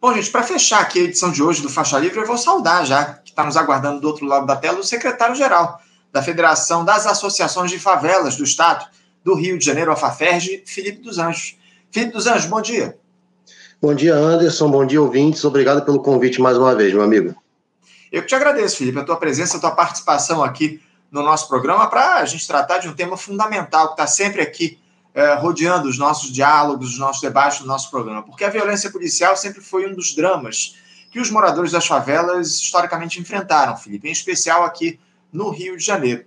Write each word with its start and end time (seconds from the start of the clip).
Bom, 0.00 0.14
gente, 0.14 0.30
para 0.30 0.42
fechar 0.42 0.80
aqui 0.80 0.98
a 0.98 1.02
edição 1.02 1.30
de 1.30 1.42
hoje 1.42 1.60
do 1.60 1.68
Faixa 1.68 1.98
Livre, 1.98 2.18
eu 2.18 2.26
vou 2.26 2.38
saudar 2.38 2.86
já, 2.86 3.04
que 3.04 3.32
está 3.32 3.44
nos 3.44 3.54
aguardando 3.54 4.00
do 4.00 4.08
outro 4.08 4.24
lado 4.24 4.46
da 4.46 4.56
tela, 4.56 4.78
o 4.78 4.82
secretário-geral 4.82 5.78
da 6.10 6.22
Federação 6.22 6.86
das 6.86 7.06
Associações 7.06 7.70
de 7.70 7.78
Favelas 7.78 8.34
do 8.34 8.42
Estado 8.42 8.86
do 9.22 9.34
Rio 9.34 9.58
de 9.58 9.64
Janeiro, 9.66 9.92
a 9.92 9.96
FAFERJ, 9.96 10.64
Felipe 10.66 11.02
dos 11.02 11.18
Anjos. 11.18 11.58
Felipe 11.90 12.14
dos 12.14 12.26
Anjos, 12.26 12.46
bom 12.46 12.62
dia. 12.62 12.96
Bom 13.82 13.94
dia, 13.94 14.14
Anderson. 14.14 14.70
Bom 14.70 14.86
dia, 14.86 15.02
ouvintes. 15.02 15.44
Obrigado 15.44 15.84
pelo 15.84 16.00
convite 16.00 16.40
mais 16.40 16.56
uma 16.56 16.74
vez, 16.74 16.94
meu 16.94 17.02
amigo. 17.02 17.34
Eu 18.10 18.22
que 18.22 18.28
te 18.28 18.34
agradeço, 18.34 18.78
Felipe, 18.78 18.98
a 18.98 19.04
tua 19.04 19.16
presença, 19.16 19.58
a 19.58 19.60
tua 19.60 19.72
participação 19.72 20.42
aqui 20.42 20.80
no 21.12 21.22
nosso 21.22 21.46
programa 21.46 21.86
para 21.90 22.14
a 22.14 22.24
gente 22.24 22.46
tratar 22.46 22.78
de 22.78 22.88
um 22.88 22.94
tema 22.94 23.18
fundamental 23.18 23.88
que 23.88 23.92
está 23.92 24.06
sempre 24.06 24.40
aqui 24.40 24.79
é, 25.14 25.34
rodeando 25.34 25.88
os 25.88 25.98
nossos 25.98 26.32
diálogos, 26.32 26.90
os 26.90 26.98
nossos 26.98 27.20
debates 27.20 27.60
no 27.60 27.66
nosso 27.66 27.90
programa. 27.90 28.22
Porque 28.22 28.44
a 28.44 28.50
violência 28.50 28.90
policial 28.90 29.36
sempre 29.36 29.60
foi 29.60 29.90
um 29.90 29.94
dos 29.94 30.14
dramas 30.14 30.76
que 31.10 31.20
os 31.20 31.30
moradores 31.30 31.72
das 31.72 31.86
favelas 31.86 32.48
historicamente 32.60 33.20
enfrentaram, 33.20 33.76
Felipe, 33.76 34.08
em 34.08 34.12
especial 34.12 34.64
aqui 34.64 34.98
no 35.32 35.50
Rio 35.50 35.76
de 35.76 35.84
Janeiro. 35.84 36.24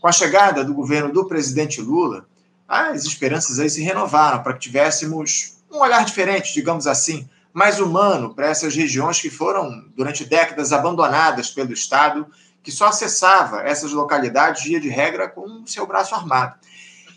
Com 0.00 0.08
a 0.08 0.12
chegada 0.12 0.64
do 0.64 0.74
governo 0.74 1.12
do 1.12 1.26
presidente 1.26 1.80
Lula, 1.80 2.26
as 2.68 3.04
esperanças 3.04 3.58
aí 3.58 3.70
se 3.70 3.82
renovaram 3.82 4.42
para 4.42 4.54
que 4.54 4.60
tivéssemos 4.60 5.58
um 5.70 5.78
olhar 5.78 6.04
diferente, 6.04 6.52
digamos 6.52 6.86
assim, 6.86 7.28
mais 7.52 7.78
humano 7.78 8.34
para 8.34 8.48
essas 8.48 8.74
regiões 8.74 9.20
que 9.20 9.30
foram, 9.30 9.84
durante 9.96 10.24
décadas, 10.24 10.72
abandonadas 10.72 11.50
pelo 11.50 11.72
Estado, 11.72 12.26
que 12.62 12.72
só 12.72 12.86
acessava 12.86 13.62
essas 13.62 13.92
localidades, 13.92 14.64
via 14.64 14.80
de 14.80 14.88
regra, 14.88 15.28
com 15.28 15.62
o 15.62 15.68
seu 15.68 15.86
braço 15.86 16.14
armado. 16.14 16.54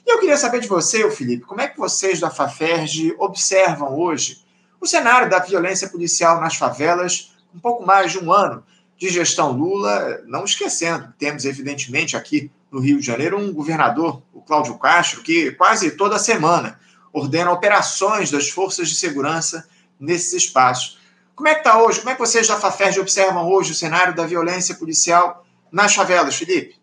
E 0.07 0.09
eu 0.09 0.19
queria 0.21 0.37
saber 0.37 0.61
de 0.61 0.69
você, 0.69 1.11
Felipe, 1.11 1.43
como 1.43 1.59
é 1.59 1.67
que 1.67 1.77
vocês 1.77 2.17
da 2.17 2.29
FAFERJ 2.29 3.13
observam 3.19 3.99
hoje 3.99 4.41
o 4.79 4.87
cenário 4.87 5.29
da 5.29 5.39
violência 5.39 5.89
policial 5.89 6.39
nas 6.39 6.55
favelas, 6.55 7.33
um 7.53 7.59
pouco 7.59 7.85
mais 7.85 8.13
de 8.13 8.17
um 8.17 8.31
ano 8.31 8.63
de 8.97 9.09
gestão 9.09 9.51
Lula, 9.51 10.21
não 10.25 10.45
esquecendo, 10.45 11.13
temos 11.19 11.43
evidentemente 11.43 12.15
aqui 12.15 12.49
no 12.71 12.79
Rio 12.79 13.01
de 13.01 13.05
Janeiro 13.05 13.37
um 13.37 13.51
governador, 13.51 14.21
o 14.33 14.41
Cláudio 14.41 14.77
Castro, 14.77 15.21
que 15.21 15.51
quase 15.51 15.91
toda 15.91 16.17
semana 16.17 16.79
ordena 17.11 17.51
operações 17.51 18.31
das 18.31 18.49
forças 18.49 18.87
de 18.87 18.95
segurança 18.95 19.67
nesses 19.99 20.31
espaços. 20.31 20.99
Como 21.35 21.49
é 21.49 21.53
que 21.53 21.59
está 21.59 21.83
hoje? 21.83 21.99
Como 21.99 22.11
é 22.11 22.13
que 22.13 22.21
vocês 22.21 22.47
da 22.47 22.55
FAFERJ 22.55 23.01
observam 23.01 23.45
hoje 23.51 23.73
o 23.73 23.75
cenário 23.75 24.15
da 24.15 24.25
violência 24.25 24.75
policial 24.75 25.45
nas 25.69 25.93
favelas, 25.93 26.37
Felipe? 26.37 26.76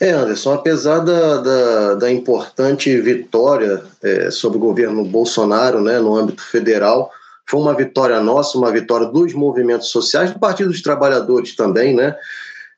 É, 0.00 0.10
Anderson, 0.10 0.52
apesar 0.52 1.00
da, 1.00 1.38
da, 1.38 1.94
da 1.94 2.10
importante 2.10 2.96
vitória 3.00 3.82
é, 4.02 4.30
sobre 4.30 4.58
o 4.58 4.60
governo 4.60 5.04
Bolsonaro 5.04 5.80
né, 5.80 5.98
no 5.98 6.14
âmbito 6.14 6.42
federal, 6.42 7.10
foi 7.48 7.60
uma 7.60 7.74
vitória 7.74 8.20
nossa, 8.20 8.58
uma 8.58 8.70
vitória 8.70 9.06
dos 9.06 9.32
movimentos 9.32 9.88
sociais, 9.88 10.32
do 10.32 10.38
Partido 10.38 10.70
dos 10.70 10.82
Trabalhadores 10.82 11.54
também, 11.54 11.94
né? 11.94 12.16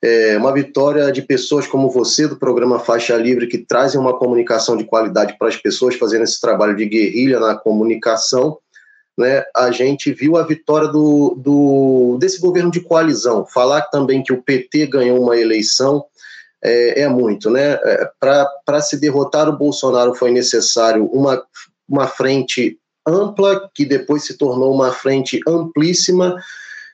É 0.00 0.38
uma 0.38 0.52
vitória 0.52 1.10
de 1.10 1.22
pessoas 1.22 1.66
como 1.66 1.90
você, 1.90 2.28
do 2.28 2.36
programa 2.36 2.78
Faixa 2.78 3.16
Livre, 3.16 3.48
que 3.48 3.58
trazem 3.58 4.00
uma 4.00 4.16
comunicação 4.16 4.76
de 4.76 4.84
qualidade 4.84 5.36
para 5.36 5.48
as 5.48 5.56
pessoas, 5.56 5.96
fazendo 5.96 6.22
esse 6.22 6.40
trabalho 6.40 6.76
de 6.76 6.86
guerrilha 6.86 7.40
na 7.40 7.56
comunicação. 7.56 8.58
Né, 9.16 9.42
a 9.56 9.72
gente 9.72 10.12
viu 10.12 10.36
a 10.36 10.44
vitória 10.44 10.86
do, 10.86 11.34
do, 11.36 12.16
desse 12.20 12.40
governo 12.40 12.70
de 12.70 12.78
coalizão. 12.78 13.44
Falar 13.44 13.82
também 13.82 14.22
que 14.22 14.32
o 14.32 14.40
PT 14.40 14.86
ganhou 14.86 15.20
uma 15.20 15.36
eleição 15.36 16.04
é, 16.62 17.02
é 17.02 17.08
muito. 17.08 17.50
Né? 17.50 17.78
É, 17.82 18.10
Para 18.20 18.80
se 18.80 18.98
derrotar 18.98 19.48
o 19.48 19.56
Bolsonaro 19.56 20.14
foi 20.14 20.30
necessário 20.30 21.06
uma, 21.06 21.42
uma 21.88 22.06
frente 22.06 22.78
ampla, 23.06 23.70
que 23.74 23.84
depois 23.84 24.24
se 24.24 24.36
tornou 24.36 24.74
uma 24.74 24.92
frente 24.92 25.40
amplíssima, 25.46 26.36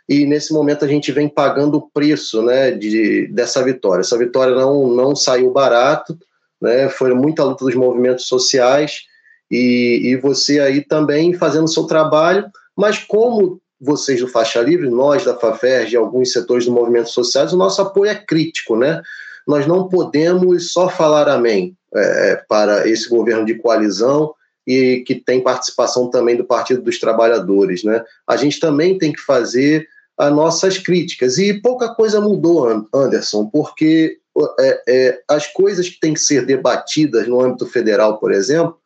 e 0.09 0.27
nesse 0.27 0.53
momento 0.53 0.85
a 0.85 0.89
gente 0.89 1.11
vem 1.11 1.29
pagando 1.29 1.79
o 1.79 1.91
preço 1.91 2.43
né, 2.43 2.71
de, 2.71 3.27
dessa 3.29 3.63
vitória. 3.65 4.03
Essa 4.03 4.19
vitória 4.19 4.55
não, 4.55 4.89
não 4.89 5.17
saiu 5.17 5.51
barato, 5.51 6.17
né, 6.61 6.89
foi 6.89 7.13
muita 7.15 7.43
luta 7.43 7.65
dos 7.65 7.75
movimentos 7.75 8.27
sociais, 8.27 9.03
e, 9.51 10.01
e 10.05 10.17
você 10.17 10.61
aí 10.61 10.83
também 10.83 11.35
fazendo 11.35 11.65
o 11.65 11.69
seu 11.69 11.85
trabalho, 11.85 12.47
mas 12.77 12.99
como 12.99 13.61
vocês 13.81 14.21
do 14.21 14.29
Faixa 14.29 14.61
Livre, 14.61 14.89
nós 14.89 15.25
da 15.25 15.37
FAFERJ 15.37 15.93
e 15.93 15.97
alguns 15.97 16.33
setores 16.33 16.65
do 16.65 16.73
movimento 16.73 17.11
sociais, 17.11 17.53
o 17.53 17.57
nosso 17.57 17.83
apoio 17.83 18.11
é 18.11 18.15
crítico, 18.15 18.77
né? 18.77 19.03
Nós 19.47 19.67
não 19.67 19.89
podemos 19.89 20.73
só 20.73 20.89
falar 20.89 21.29
amém 21.29 21.77
é, 21.95 22.43
para 22.49 22.89
esse 22.89 23.09
governo 23.09 23.45
de 23.45 23.55
coalizão 23.55 24.35
e 24.67 25.05
que 25.07 25.15
tem 25.15 25.43
participação 25.43 26.09
também 26.09 26.37
do 26.37 26.45
Partido 26.45 26.83
dos 26.83 26.99
Trabalhadores, 26.99 27.85
né? 27.85 28.03
A 28.27 28.37
gente 28.37 28.59
também 28.59 28.97
tem 28.97 29.13
que 29.13 29.21
fazer 29.21 29.87
as 30.17 30.33
nossas 30.33 30.79
críticas. 30.79 31.39
E 31.39 31.55
pouca 31.61 31.95
coisa 31.95 32.21
mudou, 32.21 32.87
Anderson, 32.95 33.47
porque 33.47 34.19
é, 34.59 34.83
é, 34.89 35.21
as 35.29 35.47
coisas 35.49 35.89
que 35.89 36.01
têm 36.01 36.15
que 36.15 36.21
ser 36.21 36.47
debatidas 36.47 37.29
no 37.29 37.41
âmbito 37.41 37.67
federal, 37.67 38.19
por 38.19 38.33
exemplo, 38.33 38.79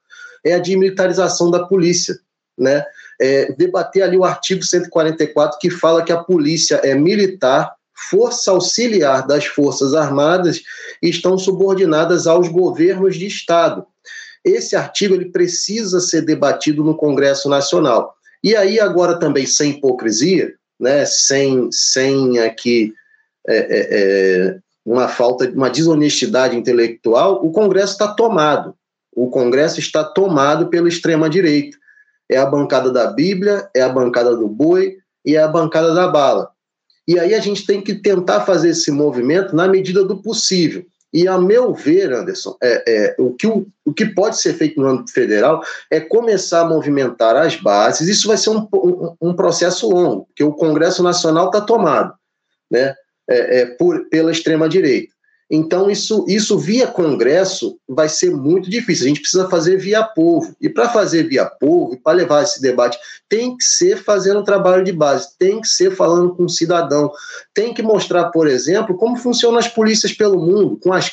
é 0.45 0.55
a 0.55 0.59
desmilitarização 0.59 1.51
da 1.51 1.65
polícia. 1.65 2.19
Né? 2.57 2.85
É, 3.21 3.53
debater 3.53 4.03
ali 4.03 4.17
o 4.17 4.25
artigo 4.25 4.65
144 4.65 5.59
que 5.61 5.71
fala 5.71 6.05
que 6.05 6.13
a 6.13 6.23
polícia 6.23 6.81
é 6.83 6.95
militar, 6.95 7.73
força 8.11 8.53
auxiliar 8.53 9.27
das 9.27 9.47
Forças 9.47 9.93
Armadas 9.95 10.63
estão 11.03 11.37
subordinadas 11.37 12.27
aos 12.27 12.49
governos 12.49 13.17
de 13.17 13.27
Estado. 13.27 13.85
Esse 14.45 14.77
artigo 14.77 15.15
ele 15.15 15.31
precisa 15.31 16.01
ser 16.01 16.23
debatido 16.23 16.85
no 16.85 16.97
Congresso 16.97 17.49
Nacional. 17.49 18.15
E 18.43 18.55
aí, 18.55 18.79
agora 18.79 19.19
também, 19.19 19.47
sem 19.47 19.73
hipocrisia, 19.73 20.55
né, 20.79 21.05
sem, 21.05 21.69
sem 21.73 22.39
aqui 22.39 22.95
é, 23.49 23.57
é, 23.57 23.89
é 23.91 24.59
uma 24.87 25.09
falta, 25.09 25.51
uma 25.51 25.69
desonestidade 25.69 26.57
intelectual, 26.57 27.45
o 27.45 27.51
Congresso 27.51 27.93
está 27.93 28.09
tomado. 28.09 28.75
O 29.15 29.29
Congresso 29.29 29.81
está 29.81 30.05
tomado 30.05 30.69
pela 30.69 30.89
extrema-direita. 30.89 31.77
É 32.31 32.39
a 32.39 32.47
bancada 32.47 32.93
da 32.93 33.09
Bíblia, 33.09 33.69
é 33.75 33.83
a 33.83 33.89
bancada 33.89 34.37
do 34.37 34.49
boi 34.49 34.99
e 35.25 35.35
é 35.35 35.43
a 35.43 35.49
bancada 35.49 35.93
da 35.93 36.07
bala. 36.07 36.51
E 37.09 37.19
aí 37.19 37.35
a 37.35 37.41
gente 37.41 37.65
tem 37.65 37.81
que 37.81 37.95
tentar 37.95 38.43
fazer 38.43 38.69
esse 38.69 38.91
movimento 38.91 39.57
na 39.57 39.67
medida 39.67 40.05
do 40.05 40.23
possível. 40.23 40.85
E, 41.11 41.27
a 41.27 41.39
meu 41.39 41.73
ver, 41.73 42.13
Anderson, 42.13 42.55
é, 42.63 42.85
é, 42.87 43.15
o, 43.19 43.33
que, 43.33 43.47
o, 43.47 43.67
o 43.83 43.95
que 43.95 44.05
pode 44.05 44.39
ser 44.39 44.53
feito 44.53 44.79
no 44.79 44.87
âmbito 44.87 45.11
federal 45.11 45.63
é 45.91 46.01
começar 46.01 46.61
a 46.61 46.69
movimentar 46.69 47.35
as 47.35 47.57
bases. 47.57 48.09
Isso 48.09 48.29
vai 48.29 48.37
ser 48.37 48.51
um, 48.51 48.69
um, 48.75 49.17
um 49.23 49.35
processo 49.35 49.89
longo, 49.89 50.27
porque 50.27 50.45
o 50.45 50.53
Congresso 50.53 51.03
Nacional 51.03 51.47
está 51.47 51.63
tomado 51.63 52.13
né, 52.71 52.95
é, 53.27 53.61
é, 53.61 53.67
por, 53.67 54.07
pela 54.11 54.31
extrema-direita. 54.31 55.15
Então, 55.51 55.91
isso, 55.91 56.27
isso 56.29 56.59
via 56.59 56.87
Congresso 56.87 57.79
vai 57.89 58.09
ser 58.09 58.31
muito 58.31 58.69
difícil. 58.69 59.07
A 59.07 59.09
gente 59.09 59.21
precisa 59.21 59.49
fazer 59.49 59.79
via 59.79 60.03
povo. 60.03 60.55
E 60.61 60.69
para 60.69 60.91
fazer 60.91 61.27
via 61.27 61.47
povo, 61.47 61.95
e 61.95 61.97
para 61.97 62.17
levar 62.19 62.43
esse 62.43 62.61
debate, 62.61 62.99
tem 63.29 63.57
que 63.57 63.65
ser 63.65 63.97
fazendo 64.03 64.45
trabalho 64.45 64.85
de 64.85 64.93
base, 64.93 65.29
tem 65.39 65.61
que 65.61 65.69
ser 65.69 65.95
falando 65.95 66.35
com 66.35 66.45
o 66.45 66.49
cidadão, 66.51 67.11
tem 67.55 67.73
que 67.73 67.83
mostrar, 67.83 68.31
por 68.31 68.47
exemplo, 68.47 68.97
como 68.97 69.17
funcionam 69.17 69.59
as 69.59 69.69
polícias 69.69 70.13
pelo 70.13 70.39
mundo, 70.39 70.79
com 70.83 70.93
as 70.93 71.11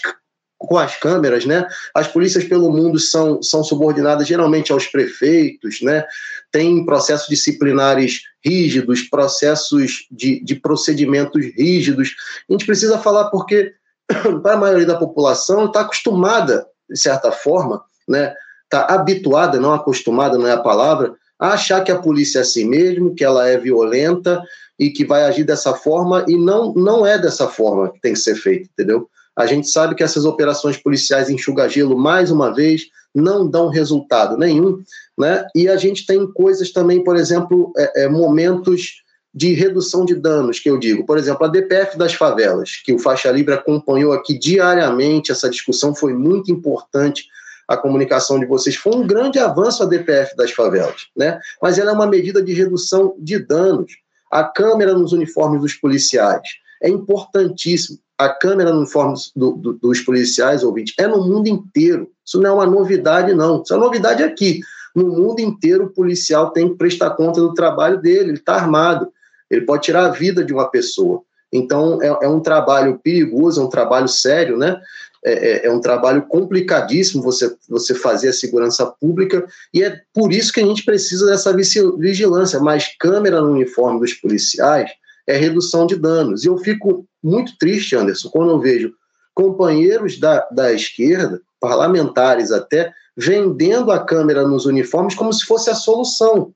com 0.57 0.77
as 0.77 0.95
câmeras, 0.95 1.45
né? 1.45 1.67
As 1.93 2.07
polícias 2.07 2.43
pelo 2.43 2.71
mundo 2.71 2.97
são, 2.97 3.43
são 3.43 3.63
subordinadas 3.63 4.27
geralmente 4.27 4.71
aos 4.71 4.87
prefeitos, 4.87 5.81
né? 5.81 6.03
Tem 6.51 6.85
processos 6.85 7.27
disciplinares 7.27 8.21
rígidos, 8.43 9.01
processos 9.03 10.07
de, 10.09 10.43
de 10.43 10.55
procedimentos 10.55 11.45
rígidos. 11.57 12.15
A 12.49 12.53
gente 12.53 12.65
precisa 12.65 12.97
falar 12.97 13.29
porque 13.29 13.73
para 14.41 14.53
a 14.53 14.57
maioria 14.57 14.85
da 14.85 14.97
população, 14.97 15.65
está 15.65 15.81
acostumada, 15.81 16.67
de 16.89 16.99
certa 16.99 17.31
forma, 17.31 17.83
né? 18.07 18.33
Está 18.63 18.93
habituada, 18.93 19.59
não 19.59 19.73
acostumada, 19.73 20.37
não 20.37 20.47
é 20.47 20.53
a 20.53 20.61
palavra, 20.61 21.13
a 21.39 21.53
achar 21.53 21.83
que 21.83 21.91
a 21.91 21.99
polícia 21.99 22.39
é 22.39 22.41
assim 22.41 22.65
mesmo, 22.65 23.13
que 23.13 23.23
ela 23.23 23.47
é 23.47 23.57
violenta 23.57 24.41
e 24.79 24.89
que 24.89 25.05
vai 25.05 25.23
agir 25.23 25.43
dessa 25.43 25.73
forma, 25.73 26.25
e 26.27 26.37
não, 26.37 26.73
não 26.73 27.05
é 27.05 27.17
dessa 27.17 27.47
forma 27.47 27.91
que 27.91 28.01
tem 28.01 28.13
que 28.13 28.19
ser 28.19 28.35
feito, 28.35 28.69
entendeu? 28.73 29.07
A 29.35 29.45
gente 29.45 29.69
sabe 29.69 29.95
que 29.95 30.03
essas 30.03 30.25
operações 30.25 30.77
policiais 30.77 31.29
enxuga-gelo, 31.29 31.97
mais 31.97 32.31
uma 32.31 32.53
vez, 32.53 32.83
não 33.13 33.47
dão 33.47 33.69
resultado 33.69 34.37
nenhum, 34.37 34.79
né? 35.17 35.45
E 35.55 35.69
a 35.69 35.77
gente 35.77 36.05
tem 36.05 36.25
coisas 36.31 36.71
também, 36.71 37.03
por 37.03 37.15
exemplo, 37.15 37.71
é, 37.77 38.03
é, 38.03 38.09
momentos 38.09 39.03
de 39.35 39.53
redução 39.53 40.05
de 40.05 40.15
danos, 40.15 40.59
que 40.59 40.69
eu 40.69 40.79
digo. 40.79 41.05
Por 41.05 41.17
exemplo, 41.17 41.45
a 41.45 41.49
DPF 41.49 41.97
das 41.97 42.13
favelas, 42.13 42.81
que 42.85 42.93
o 42.93 42.99
Faixa 42.99 43.29
Livre 43.29 43.53
acompanhou 43.53 44.13
aqui 44.13 44.39
diariamente, 44.39 45.29
essa 45.29 45.49
discussão 45.49 45.93
foi 45.93 46.13
muito 46.13 46.49
importante, 46.49 47.25
a 47.67 47.75
comunicação 47.75 48.39
de 48.39 48.45
vocês. 48.45 48.75
Foi 48.75 48.95
um 48.95 49.05
grande 49.05 49.39
avanço 49.39 49.83
a 49.83 49.85
DPF 49.85 50.37
das 50.37 50.51
favelas, 50.51 51.07
né? 51.15 51.39
mas 51.61 51.77
ela 51.77 51.91
é 51.91 51.93
uma 51.93 52.07
medida 52.07 52.41
de 52.41 52.53
redução 52.53 53.15
de 53.19 53.39
danos. 53.39 53.91
A 54.31 54.43
câmera 54.43 54.93
nos 54.93 55.11
uniformes 55.11 55.61
dos 55.61 55.73
policiais 55.73 56.47
é 56.81 56.89
importantíssimo. 56.89 57.99
A 58.17 58.29
câmera 58.29 58.69
nos 58.69 58.79
uniformes 58.83 59.31
do, 59.35 59.51
do, 59.53 59.73
dos 59.73 59.99
policiais, 60.01 60.63
ouvinte, 60.63 60.93
é 60.97 61.07
no 61.07 61.27
mundo 61.27 61.47
inteiro. 61.47 62.09
Isso 62.25 62.39
não 62.39 62.51
é 62.51 62.53
uma 62.53 62.65
novidade, 62.65 63.33
não. 63.33 63.61
Isso 63.61 63.73
é 63.73 63.77
novidade 63.77 64.23
aqui. 64.23 64.61
No 64.95 65.07
mundo 65.07 65.41
inteiro, 65.41 65.85
o 65.85 65.89
policial 65.89 66.51
tem 66.51 66.69
que 66.69 66.75
prestar 66.75 67.09
conta 67.11 67.41
do 67.41 67.53
trabalho 67.53 67.99
dele, 67.99 68.29
ele 68.29 68.37
está 68.37 68.55
armado, 68.55 69.11
ele 69.49 69.61
pode 69.61 69.83
tirar 69.83 70.05
a 70.05 70.11
vida 70.11 70.43
de 70.43 70.53
uma 70.53 70.69
pessoa. 70.69 71.21
Então, 71.51 72.01
é, 72.01 72.25
é 72.25 72.29
um 72.29 72.39
trabalho 72.39 72.99
perigoso, 73.03 73.61
é 73.61 73.63
um 73.63 73.69
trabalho 73.69 74.07
sério, 74.07 74.57
né? 74.57 74.79
É, 75.23 75.33
é, 75.33 75.65
é, 75.65 75.71
um 75.71 75.79
trabalho 75.79 76.21
complicadíssimo 76.27 77.23
você, 77.23 77.55
você 77.67 77.95
fazer 77.95 78.29
a 78.29 78.33
segurança 78.33 78.85
pública, 78.85 79.43
e 79.73 79.83
é 79.83 79.99
por 80.13 80.31
isso 80.31 80.53
que 80.53 80.59
a 80.59 80.65
gente 80.65 80.85
precisa 80.85 81.25
dessa 81.25 81.51
vigilância. 81.97 82.59
Mais 82.59 82.95
câmera 82.99 83.41
no 83.41 83.51
uniforme 83.51 83.99
dos 83.99 84.13
policiais 84.13 84.91
é 85.25 85.35
redução 85.35 85.87
de 85.87 85.95
danos. 85.95 86.43
E 86.43 86.47
eu 86.47 86.57
fico 86.59 87.07
muito 87.23 87.57
triste, 87.57 87.95
Anderson, 87.95 88.29
quando 88.29 88.51
eu 88.51 88.59
vejo 88.59 88.93
companheiros 89.33 90.19
da, 90.19 90.47
da 90.51 90.71
esquerda, 90.71 91.41
parlamentares 91.59 92.51
até, 92.51 92.93
vendendo 93.17 93.91
a 93.91 94.05
câmera 94.05 94.47
nos 94.47 94.65
uniformes 94.65 95.15
como 95.15 95.33
se 95.33 95.45
fosse 95.45 95.69
a 95.69 95.75
solução 95.75 96.53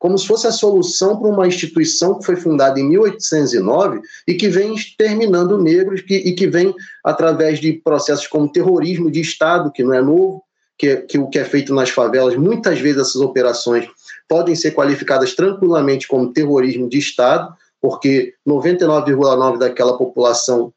como 0.00 0.16
se 0.16 0.26
fosse 0.26 0.46
a 0.46 0.50
solução 0.50 1.20
para 1.20 1.28
uma 1.28 1.46
instituição 1.46 2.18
que 2.18 2.24
foi 2.24 2.34
fundada 2.34 2.80
em 2.80 2.88
1809 2.88 4.00
e 4.26 4.32
que 4.32 4.48
vem 4.48 4.74
exterminando 4.74 5.62
negros 5.62 6.00
que, 6.00 6.14
e 6.14 6.34
que 6.34 6.46
vem 6.46 6.74
através 7.04 7.60
de 7.60 7.74
processos 7.74 8.26
como 8.26 8.50
terrorismo 8.50 9.10
de 9.10 9.20
Estado, 9.20 9.70
que 9.70 9.84
não 9.84 9.92
é 9.92 10.00
novo, 10.00 10.42
que, 10.78 10.96
que 11.02 11.18
o 11.18 11.28
que 11.28 11.38
é 11.38 11.44
feito 11.44 11.74
nas 11.74 11.90
favelas, 11.90 12.34
muitas 12.34 12.80
vezes 12.80 13.02
essas 13.02 13.20
operações 13.20 13.86
podem 14.26 14.54
ser 14.56 14.70
qualificadas 14.70 15.34
tranquilamente 15.34 16.08
como 16.08 16.32
terrorismo 16.32 16.88
de 16.88 16.96
Estado, 16.96 17.54
porque 17.78 18.32
99,9% 18.48 19.58
daquela 19.58 19.98
população 19.98 20.72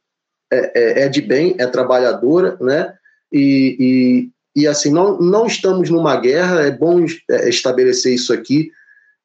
é, 0.52 0.72
é, 0.76 1.04
é, 1.04 1.08
de 1.10 1.22
bem, 1.22 1.56
é 1.58 1.66
trabalhadora, 1.66 2.58
né? 2.60 2.94
E, 3.32 4.30
e, 4.56 4.64
e 4.64 4.68
assim, 4.68 4.92
não, 4.92 5.18
não 5.18 5.48
estamos 5.48 5.90
numa 5.90 6.18
guerra, 6.18 6.60
é 6.62 6.72
bom 6.72 7.06
é, 7.32 7.48
estabelecer 7.48 8.14
isso 8.14 8.34
aqui 8.34 8.70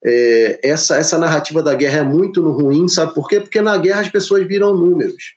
é, 0.04 0.60
essa, 0.62 0.96
essa 0.96 1.18
narrativa 1.18 1.62
da 1.62 1.74
guerra 1.74 1.98
é 1.98 2.02
muito 2.02 2.48
ruim, 2.50 2.88
sabe 2.88 3.14
por 3.14 3.28
quê? 3.28 3.40
Porque 3.40 3.60
na 3.60 3.76
guerra 3.76 4.00
as 4.00 4.08
pessoas 4.08 4.46
viram 4.46 4.76
números. 4.76 5.36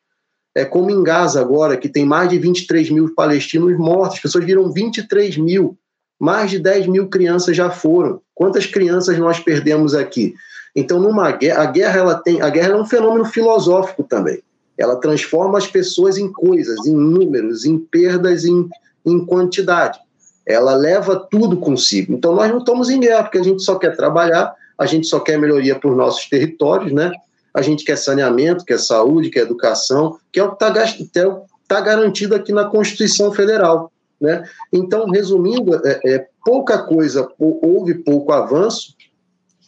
É 0.54 0.66
como 0.66 0.92
em 0.92 1.02
Gaza 1.02 1.40
agora, 1.40 1.78
que 1.78 1.90
tem 1.90 2.06
mais 2.06 2.30
de 2.30 2.38
23 2.38 2.90
mil 2.90 3.14
palestinos 3.16 3.78
mortos, 3.78 4.16
as 4.16 4.22
pessoas 4.22 4.46
viram 4.46 4.72
23 4.72 5.38
mil, 5.38 5.78
mais 6.20 6.52
de 6.52 6.60
10 6.60 6.88
mil 6.88 7.08
crianças 7.08 7.56
já 7.56 7.70
foram. 7.70 8.22
Quantas 8.36 8.66
crianças 8.66 9.18
nós 9.18 9.40
perdemos 9.40 9.96
aqui? 9.96 10.34
Então, 10.76 11.00
numa 11.00 11.32
guerra, 11.32 11.64
a 11.64 11.66
guerra 11.66 12.00
ela 12.00 12.16
tem, 12.16 12.42
a 12.42 12.50
guerra 12.50 12.74
é 12.74 12.76
um 12.76 12.86
fenômeno 12.86 13.26
filosófico 13.26 14.04
também. 14.04 14.42
Ela 14.78 14.98
transforma 14.98 15.58
as 15.58 15.68
pessoas 15.68 16.18
em 16.18 16.32
coisas, 16.32 16.86
em 16.86 16.96
números, 16.96 17.66
em 17.66 17.78
perdas, 17.78 18.46
em, 18.46 18.70
em 19.06 19.26
quantidade 19.26 20.00
ela 20.46 20.76
leva 20.76 21.28
tudo 21.30 21.58
consigo. 21.58 22.14
Então 22.14 22.34
nós 22.34 22.50
não 22.50 22.60
estamos 22.60 22.90
em 22.90 23.00
guerra, 23.00 23.24
porque 23.24 23.38
a 23.38 23.44
gente 23.44 23.64
só 23.64 23.76
quer 23.76 23.96
trabalhar, 23.96 24.54
a 24.78 24.86
gente 24.86 25.08
só 25.08 25.20
quer 25.20 25.38
melhoria 25.38 25.78
para 25.78 25.90
os 25.90 25.98
nossos 25.98 26.28
territórios, 26.28 26.92
né? 26.92 27.12
A 27.54 27.62
gente 27.62 27.84
quer 27.84 27.98
saneamento, 27.98 28.66
quer 28.66 28.80
saúde, 28.80 29.30
quer 29.30 29.42
educação, 29.42 30.18
que 30.32 30.40
é 30.40 30.44
o 30.44 30.56
que 30.56 30.64
está 30.64 31.22
é 31.22 31.42
tá 31.68 31.82
garantido 31.82 32.34
aqui 32.34 32.52
na 32.52 32.66
Constituição 32.66 33.32
Federal. 33.32 33.92
Né? 34.20 34.44
Então, 34.72 35.10
resumindo, 35.10 35.76
é, 35.86 36.00
é 36.06 36.28
pouca 36.46 36.78
coisa, 36.80 37.28
houve 37.40 37.96
pouco 37.96 38.32
avanço 38.32 38.96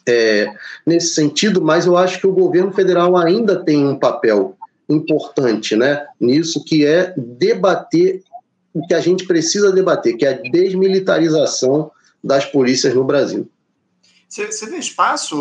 é, 0.06 0.52
nesse 0.86 1.14
sentido, 1.14 1.62
mas 1.62 1.86
eu 1.86 1.96
acho 1.96 2.20
que 2.20 2.26
o 2.26 2.32
governo 2.32 2.72
federal 2.72 3.16
ainda 3.16 3.56
tem 3.64 3.86
um 3.86 3.98
papel 3.98 4.56
importante 4.88 5.74
né, 5.74 6.06
nisso, 6.20 6.62
que 6.64 6.84
é 6.84 7.12
debater 7.16 8.22
o 8.74 8.84
que 8.84 8.92
a 8.92 9.00
gente 9.00 9.24
precisa 9.24 9.72
debater, 9.72 10.16
que 10.16 10.26
é 10.26 10.30
a 10.30 10.50
desmilitarização 10.50 11.92
das 12.22 12.44
polícias 12.44 12.92
no 12.92 13.04
Brasil. 13.04 13.48
Você 14.28 14.66
vê 14.66 14.78
espaço, 14.78 15.36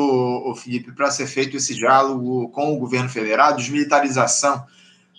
Felipe, 0.63 0.91
para 0.91 1.09
ser 1.09 1.25
feito 1.25 1.57
esse 1.57 1.73
diálogo 1.73 2.49
com 2.49 2.75
o 2.75 2.77
governo 2.77 3.09
federal, 3.09 3.55
desmilitarização 3.55 4.63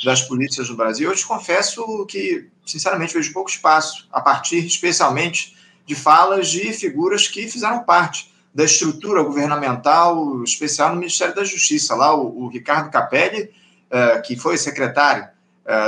das 0.05 0.23
polícias 0.23 0.69
no 0.69 0.77
Brasil? 0.77 1.11
Eu 1.11 1.17
te 1.17 1.27
confesso 1.27 2.07
que, 2.07 2.47
sinceramente, 2.65 3.15
vejo 3.15 3.33
pouco 3.33 3.51
espaço, 3.51 4.07
a 4.13 4.21
partir 4.21 4.65
especialmente 4.65 5.57
de 5.85 5.97
falas 5.97 6.49
de 6.49 6.73
figuras 6.73 7.27
que 7.27 7.49
fizeram 7.49 7.83
parte 7.83 8.33
da 8.55 8.63
estrutura 8.63 9.25
governamental 9.25 10.45
especial 10.45 10.91
no 10.91 11.01
Ministério 11.01 11.35
da 11.35 11.43
Justiça. 11.43 11.97
Lá, 11.97 12.15
o, 12.15 12.45
o 12.45 12.49
Ricardo 12.49 12.93
Capelli, 12.93 13.51
uh, 13.91 14.23
que 14.23 14.37
foi 14.37 14.57
secretário 14.57 15.34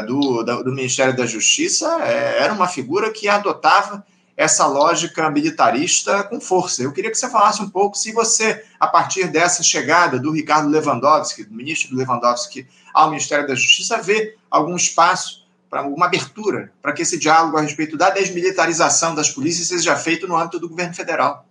do, 0.06 0.42
do 0.42 0.72
Ministério 0.72 1.14
da 1.14 1.26
Justiça 1.26 1.98
é, 2.02 2.42
era 2.42 2.52
uma 2.52 2.66
figura 2.66 3.12
que 3.12 3.28
adotava 3.28 4.04
essa 4.36 4.66
lógica 4.66 5.30
militarista 5.30 6.22
com 6.24 6.40
força. 6.40 6.82
Eu 6.82 6.92
queria 6.92 7.10
que 7.10 7.16
você 7.16 7.28
falasse 7.28 7.62
um 7.62 7.70
pouco 7.70 7.96
se 7.96 8.12
você, 8.12 8.62
a 8.78 8.86
partir 8.86 9.28
dessa 9.28 9.62
chegada 9.62 10.18
do 10.18 10.30
Ricardo 10.30 10.68
Lewandowski, 10.68 11.44
do 11.44 11.54
ministro 11.54 11.96
Lewandowski, 11.96 12.66
ao 12.92 13.10
Ministério 13.10 13.46
da 13.46 13.54
Justiça, 13.54 14.00
vê 14.02 14.36
algum 14.50 14.76
espaço 14.76 15.46
para 15.70 15.82
uma 15.82 16.06
abertura 16.06 16.72
para 16.82 16.92
que 16.92 17.02
esse 17.02 17.18
diálogo 17.18 17.56
a 17.56 17.62
respeito 17.62 17.96
da 17.96 18.10
desmilitarização 18.10 19.14
das 19.14 19.30
polícias 19.30 19.68
seja 19.68 19.96
feito 19.96 20.28
no 20.28 20.36
âmbito 20.36 20.60
do 20.60 20.68
governo 20.68 20.94
federal. 20.94 21.45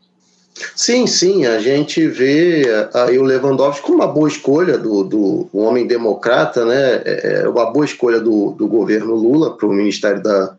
Sim, 0.75 1.05
sim, 1.05 1.45
a 1.45 1.59
gente 1.59 2.07
vê 2.07 2.63
aí 2.93 3.17
o 3.17 3.23
Lewandowski 3.23 3.81
como 3.81 3.95
uma 3.95 4.07
boa 4.07 4.27
escolha 4.27 4.77
do, 4.77 5.03
do 5.03 5.49
um 5.53 5.61
homem 5.61 5.85
democrata, 5.85 6.65
né? 6.65 7.01
É, 7.03 7.41
é 7.41 7.47
uma 7.47 7.71
boa 7.71 7.85
escolha 7.85 8.19
do, 8.19 8.51
do 8.51 8.67
governo 8.67 9.15
Lula 9.15 9.57
para 9.57 9.67
o 9.67 9.73
Ministério 9.73 10.23
da, 10.23 10.55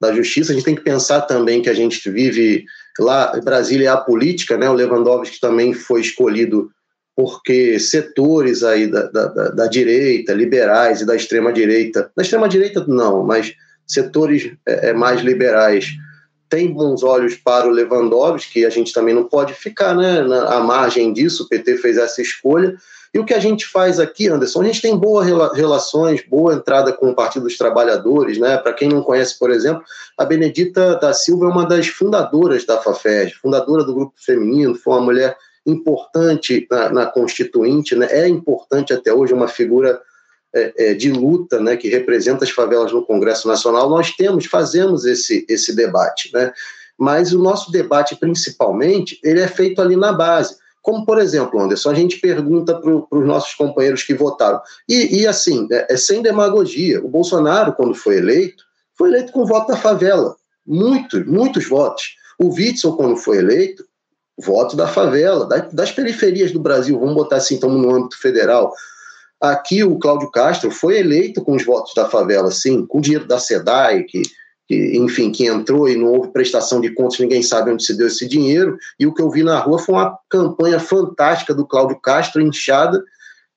da 0.00 0.12
Justiça. 0.12 0.52
A 0.52 0.54
gente 0.54 0.64
tem 0.64 0.74
que 0.74 0.82
pensar 0.82 1.22
também 1.22 1.60
que 1.60 1.68
a 1.68 1.74
gente 1.74 2.08
vive 2.10 2.64
lá, 2.98 3.38
Brasília 3.40 3.88
é 3.88 3.92
a 3.92 3.96
política, 3.98 4.56
né? 4.56 4.70
O 4.70 4.74
Lewandowski 4.74 5.38
também 5.38 5.74
foi 5.74 6.00
escolhido 6.00 6.70
porque 7.14 7.78
setores 7.78 8.62
aí 8.62 8.86
da, 8.86 9.02
da, 9.06 9.28
da 9.28 9.66
direita, 9.66 10.32
liberais 10.32 11.00
e 11.00 11.06
da 11.06 11.16
extrema 11.16 11.52
direita, 11.52 12.10
da 12.14 12.22
extrema 12.22 12.48
direita 12.48 12.84
não, 12.86 13.24
mas 13.24 13.54
setores 13.86 14.50
é, 14.66 14.90
é 14.90 14.92
mais 14.92 15.22
liberais 15.22 15.96
tem 16.48 16.72
bons 16.72 17.02
olhos 17.02 17.34
para 17.34 17.66
o 17.66 17.70
Lewandowski, 17.70 18.52
que 18.52 18.66
a 18.66 18.70
gente 18.70 18.92
também 18.92 19.14
não 19.14 19.24
pode 19.24 19.54
ficar 19.54 19.94
né, 19.94 20.22
na, 20.22 20.56
à 20.56 20.60
margem 20.60 21.12
disso, 21.12 21.44
o 21.44 21.48
PT 21.48 21.78
fez 21.78 21.96
essa 21.96 22.22
escolha. 22.22 22.76
E 23.12 23.18
o 23.18 23.24
que 23.24 23.32
a 23.32 23.38
gente 23.38 23.66
faz 23.66 23.98
aqui, 23.98 24.28
Anderson, 24.28 24.60
a 24.60 24.64
gente 24.66 24.82
tem 24.82 24.96
boas 24.96 25.26
relações, 25.54 26.22
boa 26.28 26.54
entrada 26.54 26.92
com 26.92 27.08
o 27.08 27.14
Partido 27.14 27.44
dos 27.44 27.56
Trabalhadores, 27.56 28.36
né? 28.36 28.58
Para 28.58 28.74
quem 28.74 28.88
não 28.88 29.02
conhece, 29.02 29.38
por 29.38 29.50
exemplo, 29.50 29.82
a 30.18 30.24
Benedita 30.24 30.96
da 30.96 31.14
Silva 31.14 31.46
é 31.46 31.48
uma 31.48 31.66
das 31.66 31.86
fundadoras 31.86 32.66
da 32.66 32.78
FAFES, 32.78 33.32
fundadora 33.34 33.84
do 33.84 33.94
grupo 33.94 34.12
feminino, 34.16 34.74
foi 34.74 34.92
uma 34.94 35.02
mulher 35.02 35.36
importante 35.64 36.66
na, 36.70 36.90
na 36.90 37.06
Constituinte, 37.06 37.94
né? 37.96 38.06
É 38.10 38.28
importante 38.28 38.92
até 38.92 39.12
hoje, 39.12 39.32
uma 39.32 39.48
figura 39.48 40.00
de 40.98 41.10
luta, 41.10 41.60
né, 41.60 41.76
que 41.76 41.88
representa 41.88 42.44
as 42.44 42.50
favelas 42.50 42.92
no 42.92 43.04
Congresso 43.04 43.46
Nacional, 43.46 43.88
nós 43.90 44.12
temos, 44.12 44.46
fazemos 44.46 45.04
esse, 45.04 45.44
esse 45.48 45.74
debate, 45.74 46.30
né? 46.32 46.52
Mas 46.98 47.32
o 47.32 47.38
nosso 47.38 47.70
debate, 47.70 48.16
principalmente, 48.16 49.18
ele 49.22 49.40
é 49.40 49.48
feito 49.48 49.82
ali 49.82 49.96
na 49.96 50.12
base. 50.12 50.56
Como, 50.86 51.04
por 51.04 51.18
exemplo, 51.18 51.60
Anderson, 51.60 51.90
a 51.90 51.94
gente 51.94 52.20
pergunta 52.20 52.74
para 52.74 52.90
os 52.90 53.26
nossos 53.26 53.54
companheiros 53.54 54.04
que 54.04 54.14
votaram. 54.14 54.60
E, 54.88 55.20
e 55.20 55.26
assim, 55.26 55.66
é, 55.70 55.92
é, 55.92 55.96
sem 55.96 56.22
demagogia. 56.22 57.04
O 57.04 57.08
Bolsonaro, 57.08 57.72
quando 57.72 57.92
foi 57.94 58.18
eleito, 58.18 58.64
foi 58.96 59.08
eleito 59.08 59.32
com 59.32 59.44
voto 59.44 59.68
da 59.68 59.76
favela. 59.76 60.36
Muitos, 60.64 61.26
muitos 61.26 61.68
votos. 61.68 62.14
O 62.38 62.54
Witzel, 62.54 62.92
quando 62.92 63.16
foi 63.16 63.38
eleito, 63.38 63.84
voto 64.38 64.76
da 64.76 64.86
favela, 64.86 65.44
das, 65.46 65.72
das 65.72 65.90
periferias 65.90 66.52
do 66.52 66.60
Brasil, 66.60 66.98
vamos 66.98 67.14
botar 67.14 67.36
assim, 67.36 67.56
estamos 67.56 67.82
no 67.82 67.92
âmbito 67.92 68.18
federal. 68.18 68.72
Aqui 69.40 69.84
o 69.84 69.98
Cláudio 69.98 70.30
Castro 70.30 70.70
foi 70.70 70.98
eleito 70.98 71.42
com 71.42 71.54
os 71.54 71.64
votos 71.64 71.92
da 71.94 72.08
favela, 72.08 72.50
sim, 72.50 72.86
com 72.86 72.98
o 72.98 73.00
dinheiro 73.00 73.26
da 73.26 73.38
SEDAI, 73.38 74.04
que, 74.04 74.22
que, 74.66 74.96
enfim, 74.96 75.30
que 75.30 75.46
entrou 75.46 75.88
e 75.88 75.96
não 75.96 76.06
houve 76.06 76.32
prestação 76.32 76.80
de 76.80 76.90
contas, 76.90 77.18
ninguém 77.18 77.42
sabe 77.42 77.70
onde 77.70 77.84
se 77.84 77.96
deu 77.96 78.06
esse 78.06 78.26
dinheiro. 78.26 78.78
E 78.98 79.06
o 79.06 79.12
que 79.12 79.20
eu 79.20 79.30
vi 79.30 79.42
na 79.42 79.58
rua 79.58 79.78
foi 79.78 79.94
uma 79.94 80.18
campanha 80.30 80.80
fantástica 80.80 81.54
do 81.54 81.66
Cláudio 81.66 82.00
Castro, 82.00 82.40
inchada, 82.40 83.02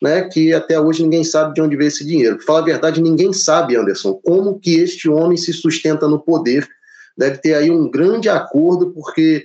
né, 0.02 0.24
que 0.24 0.54
até 0.54 0.80
hoje 0.80 1.04
ninguém 1.04 1.24
sabe 1.24 1.54
de 1.54 1.62
onde 1.62 1.76
veio 1.76 1.88
esse 1.88 2.06
dinheiro. 2.06 2.38
Para 2.38 2.46
falar 2.46 2.60
a 2.60 2.64
verdade, 2.64 3.02
ninguém 3.02 3.32
sabe, 3.34 3.76
Anderson, 3.76 4.14
como 4.24 4.60
que 4.60 4.76
este 4.76 5.10
homem 5.10 5.38
se 5.38 5.54
sustenta 5.54 6.08
no 6.08 6.20
poder. 6.20 6.68
Deve 7.18 7.38
ter 7.38 7.54
aí 7.54 7.70
um 7.70 7.90
grande 7.90 8.30
acordo, 8.30 8.92
porque 8.92 9.44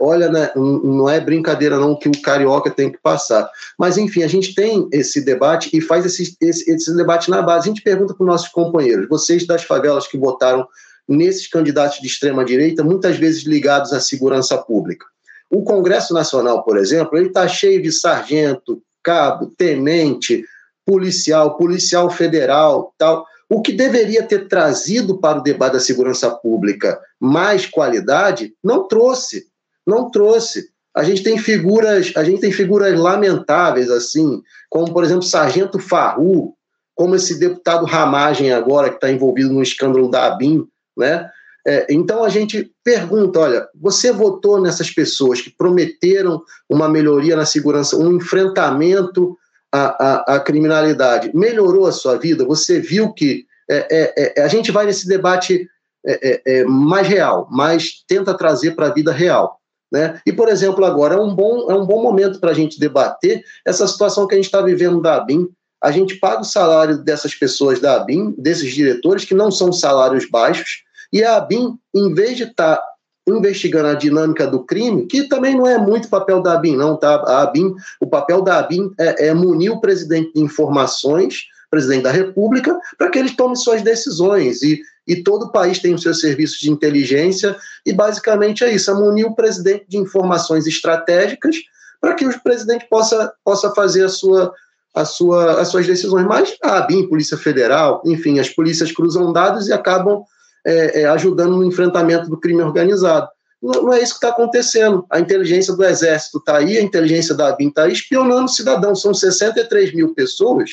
olha, 0.00 0.30
né, 0.30 0.50
não 0.54 1.08
é 1.08 1.20
brincadeira 1.20 1.78
não 1.78 1.98
que 1.98 2.08
o 2.08 2.22
carioca 2.22 2.70
tem 2.70 2.90
que 2.90 2.98
passar. 2.98 3.48
Mas, 3.78 3.98
enfim, 3.98 4.22
a 4.22 4.28
gente 4.28 4.54
tem 4.54 4.88
esse 4.92 5.20
debate 5.20 5.70
e 5.72 5.80
faz 5.80 6.04
esse, 6.06 6.36
esse, 6.40 6.70
esse 6.70 6.96
debate 6.96 7.30
na 7.30 7.42
base. 7.42 7.68
A 7.68 7.72
gente 7.72 7.82
pergunta 7.82 8.14
para 8.14 8.22
os 8.22 8.28
nossos 8.28 8.48
companheiros, 8.48 9.08
vocês 9.08 9.46
das 9.46 9.64
favelas 9.64 10.06
que 10.06 10.18
votaram 10.18 10.66
nesses 11.08 11.48
candidatos 11.48 12.00
de 12.00 12.06
extrema-direita, 12.06 12.82
muitas 12.82 13.16
vezes 13.16 13.44
ligados 13.44 13.92
à 13.92 14.00
segurança 14.00 14.56
pública. 14.56 15.06
O 15.50 15.62
Congresso 15.62 16.14
Nacional, 16.14 16.62
por 16.62 16.78
exemplo, 16.78 17.16
ele 17.16 17.28
está 17.28 17.46
cheio 17.46 17.80
de 17.82 17.92
sargento, 17.92 18.82
cabo, 19.02 19.52
tenente, 19.56 20.44
policial, 20.84 21.56
policial 21.56 22.10
federal, 22.10 22.94
tal. 22.98 23.26
O 23.48 23.60
que 23.60 23.72
deveria 23.72 24.22
ter 24.22 24.48
trazido 24.48 25.18
para 25.18 25.38
o 25.38 25.42
debate 25.42 25.74
da 25.74 25.80
segurança 25.80 26.30
pública 26.30 26.98
mais 27.20 27.66
qualidade, 27.66 28.54
não 28.62 28.88
trouxe 28.88 29.46
Não 29.86 30.10
trouxe. 30.10 30.68
A 30.94 31.02
gente 31.02 31.22
tem 31.22 31.36
figuras, 31.36 32.12
a 32.16 32.22
gente 32.22 32.40
tem 32.40 32.52
figuras 32.52 32.98
lamentáveis 32.98 33.90
assim, 33.90 34.42
como 34.70 34.92
por 34.92 35.02
exemplo 35.02 35.22
Sargento 35.22 35.78
Farru, 35.78 36.54
como 36.94 37.16
esse 37.16 37.38
deputado 37.38 37.84
Ramagem 37.84 38.52
agora 38.52 38.88
que 38.88 38.96
está 38.96 39.10
envolvido 39.10 39.52
no 39.52 39.62
escândalo 39.62 40.08
da 40.08 40.26
ABIN, 40.26 40.64
né? 40.96 41.28
É, 41.66 41.86
então 41.90 42.22
a 42.22 42.28
gente 42.28 42.70
pergunta: 42.84 43.40
olha, 43.40 43.66
você 43.74 44.12
votou 44.12 44.60
nessas 44.60 44.90
pessoas 44.90 45.40
que 45.40 45.50
prometeram 45.50 46.42
uma 46.68 46.88
melhoria 46.88 47.34
na 47.34 47.46
segurança, 47.46 47.96
um 47.96 48.16
enfrentamento 48.16 49.36
à, 49.72 50.34
à, 50.34 50.34
à 50.36 50.40
criminalidade, 50.40 51.30
melhorou 51.34 51.86
a 51.86 51.92
sua 51.92 52.18
vida? 52.18 52.44
Você 52.44 52.78
viu 52.78 53.12
que 53.12 53.46
é, 53.68 53.86
é, 53.90 54.34
é 54.38 54.42
a 54.42 54.48
gente 54.48 54.70
vai 54.70 54.84
nesse 54.84 55.08
debate 55.08 55.66
é, 56.06 56.42
é, 56.44 56.64
mais 56.64 57.08
real, 57.08 57.48
mas 57.50 58.04
tenta 58.06 58.36
trazer 58.36 58.72
para 58.72 58.88
a 58.88 58.92
vida 58.92 59.10
real. 59.10 59.58
Né? 59.94 60.20
E, 60.26 60.32
por 60.32 60.48
exemplo, 60.48 60.84
agora 60.84 61.14
é 61.14 61.20
um 61.20 61.32
bom, 61.32 61.70
é 61.70 61.74
um 61.74 61.86
bom 61.86 62.02
momento 62.02 62.40
para 62.40 62.50
a 62.50 62.54
gente 62.54 62.80
debater 62.80 63.44
essa 63.64 63.86
situação 63.86 64.26
que 64.26 64.34
a 64.34 64.36
gente 64.36 64.46
está 64.46 64.60
vivendo 64.60 65.00
da 65.00 65.14
ABIN. 65.14 65.46
A 65.80 65.92
gente 65.92 66.16
paga 66.16 66.40
o 66.40 66.44
salário 66.44 66.98
dessas 66.98 67.32
pessoas 67.32 67.78
da 67.78 67.94
ABIN, 67.94 68.34
desses 68.36 68.74
diretores, 68.74 69.24
que 69.24 69.34
não 69.34 69.52
são 69.52 69.72
salários 69.72 70.28
baixos, 70.28 70.82
e 71.12 71.22
a 71.22 71.36
ABIN, 71.36 71.78
em 71.94 72.12
vez 72.12 72.36
de 72.36 72.42
estar 72.42 72.74
tá 72.74 72.84
investigando 73.24 73.86
a 73.86 73.94
dinâmica 73.94 74.48
do 74.48 74.64
crime, 74.64 75.06
que 75.06 75.28
também 75.28 75.56
não 75.56 75.64
é 75.64 75.78
muito 75.78 76.08
papel 76.08 76.42
da 76.42 76.54
ABIN, 76.54 76.74
não, 76.74 76.96
tá? 76.96 77.14
A 77.14 77.42
ABIN, 77.42 77.72
o 78.00 78.08
papel 78.08 78.42
da 78.42 78.58
ABIN 78.58 78.90
é, 78.98 79.28
é 79.28 79.34
munir 79.34 79.70
o 79.70 79.80
presidente 79.80 80.32
de 80.34 80.40
informações, 80.40 81.44
presidente 81.74 82.04
da 82.04 82.12
República, 82.12 82.78
para 82.96 83.10
que 83.10 83.18
ele 83.18 83.34
tome 83.34 83.56
suas 83.56 83.82
decisões. 83.82 84.62
E, 84.62 84.80
e 85.08 85.16
todo 85.16 85.46
o 85.46 85.52
país 85.52 85.80
tem 85.80 85.92
os 85.92 86.02
seus 86.02 86.20
serviços 86.20 86.60
de 86.60 86.70
inteligência, 86.70 87.56
e 87.84 87.92
basicamente 87.92 88.62
é 88.62 88.72
isso: 88.72 88.92
é 88.92 88.94
munir 88.94 89.26
o 89.26 89.34
presidente 89.34 89.86
de 89.88 89.96
informações 89.96 90.68
estratégicas 90.68 91.56
para 92.00 92.14
que 92.14 92.24
o 92.24 92.42
presidente 92.42 92.86
possa, 92.88 93.32
possa 93.44 93.74
fazer 93.74 94.04
a 94.04 94.08
sua, 94.08 94.52
a 94.94 95.04
sua, 95.04 95.60
as 95.60 95.68
suas 95.68 95.86
decisões. 95.86 96.24
Mas 96.24 96.56
a 96.62 96.78
ABIN, 96.78 97.08
Polícia 97.08 97.36
Federal, 97.36 98.00
enfim, 98.06 98.38
as 98.38 98.48
polícias 98.48 98.92
cruzam 98.92 99.32
dados 99.32 99.66
e 99.66 99.72
acabam 99.72 100.22
é, 100.64 101.02
é, 101.02 101.04
ajudando 101.06 101.56
no 101.56 101.64
enfrentamento 101.64 102.30
do 102.30 102.38
crime 102.38 102.62
organizado. 102.62 103.28
Não, 103.60 103.92
é 103.92 104.02
isso 104.02 104.12
que 104.12 104.18
está 104.18 104.28
acontecendo. 104.28 105.06
A 105.10 105.18
inteligência 105.18 105.74
do 105.74 105.82
Exército 105.82 106.38
está 106.38 106.58
aí, 106.58 106.76
a 106.76 106.82
inteligência 106.82 107.34
da 107.34 107.48
ABIN 107.48 107.68
está 107.68 107.84
aí 107.84 107.92
espionando 107.92 108.50
cidadãos. 108.50 109.00
São 109.00 109.14
63 109.14 109.94
mil 109.94 110.14
pessoas 110.14 110.70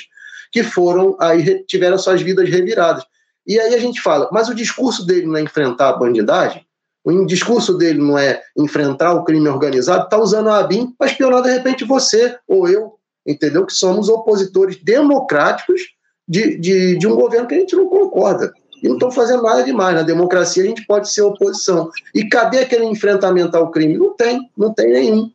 que 0.52 0.64
foram 0.64 1.16
aí, 1.20 1.64
tiveram 1.66 1.98
suas 1.98 2.22
vidas 2.22 2.50
reviradas. 2.50 3.04
E 3.48 3.60
aí 3.60 3.74
a 3.74 3.80
gente 3.80 4.02
fala, 4.02 4.30
mas 4.32 4.50
o 4.50 4.56
discurso 4.56 5.06
dele 5.06 5.26
não 5.26 5.38
é 5.38 5.42
enfrentar 5.42 5.90
a 5.90 5.98
bandidagem? 5.98 6.66
O 7.04 7.26
discurso 7.26 7.76
dele 7.76 8.00
não 8.00 8.18
é 8.18 8.42
enfrentar 8.56 9.14
o 9.14 9.24
crime 9.24 9.50
organizado? 9.50 10.04
Está 10.04 10.20
usando 10.20 10.50
a 10.50 10.60
ABIN 10.60 10.94
para 10.98 11.08
espionar, 11.10 11.42
de 11.42 11.52
repente, 11.52 11.84
você 11.84 12.38
ou 12.48 12.68
eu, 12.68 12.94
entendeu? 13.26 13.66
Que 13.66 13.74
somos 13.74 14.08
opositores 14.08 14.78
democráticos 14.84 15.82
de, 16.28 16.58
de, 16.58 16.98
de 16.98 17.08
um 17.08 17.16
governo 17.16 17.48
que 17.48 17.56
a 17.56 17.60
gente 17.60 17.76
não 17.76 17.88
concorda 17.88 18.54
e 18.82 18.88
não 18.88 18.96
estão 18.96 19.12
fazendo 19.12 19.44
nada 19.44 19.64
demais. 19.64 19.96
Na 19.96 20.04
democracia 20.04 20.64
a 20.64 20.68
gente 20.68 20.86
pode 20.86 21.12
ser 21.12 21.22
oposição. 21.22 21.90
E 22.14 22.28
cadê 22.28 22.60
aquele 22.60 22.86
enfrentamento 22.86 23.56
ao 23.58 23.72
crime? 23.72 23.98
Não 23.98 24.16
tem, 24.16 24.50
não 24.56 24.74
tem 24.74 24.92
nenhum. 24.92 25.32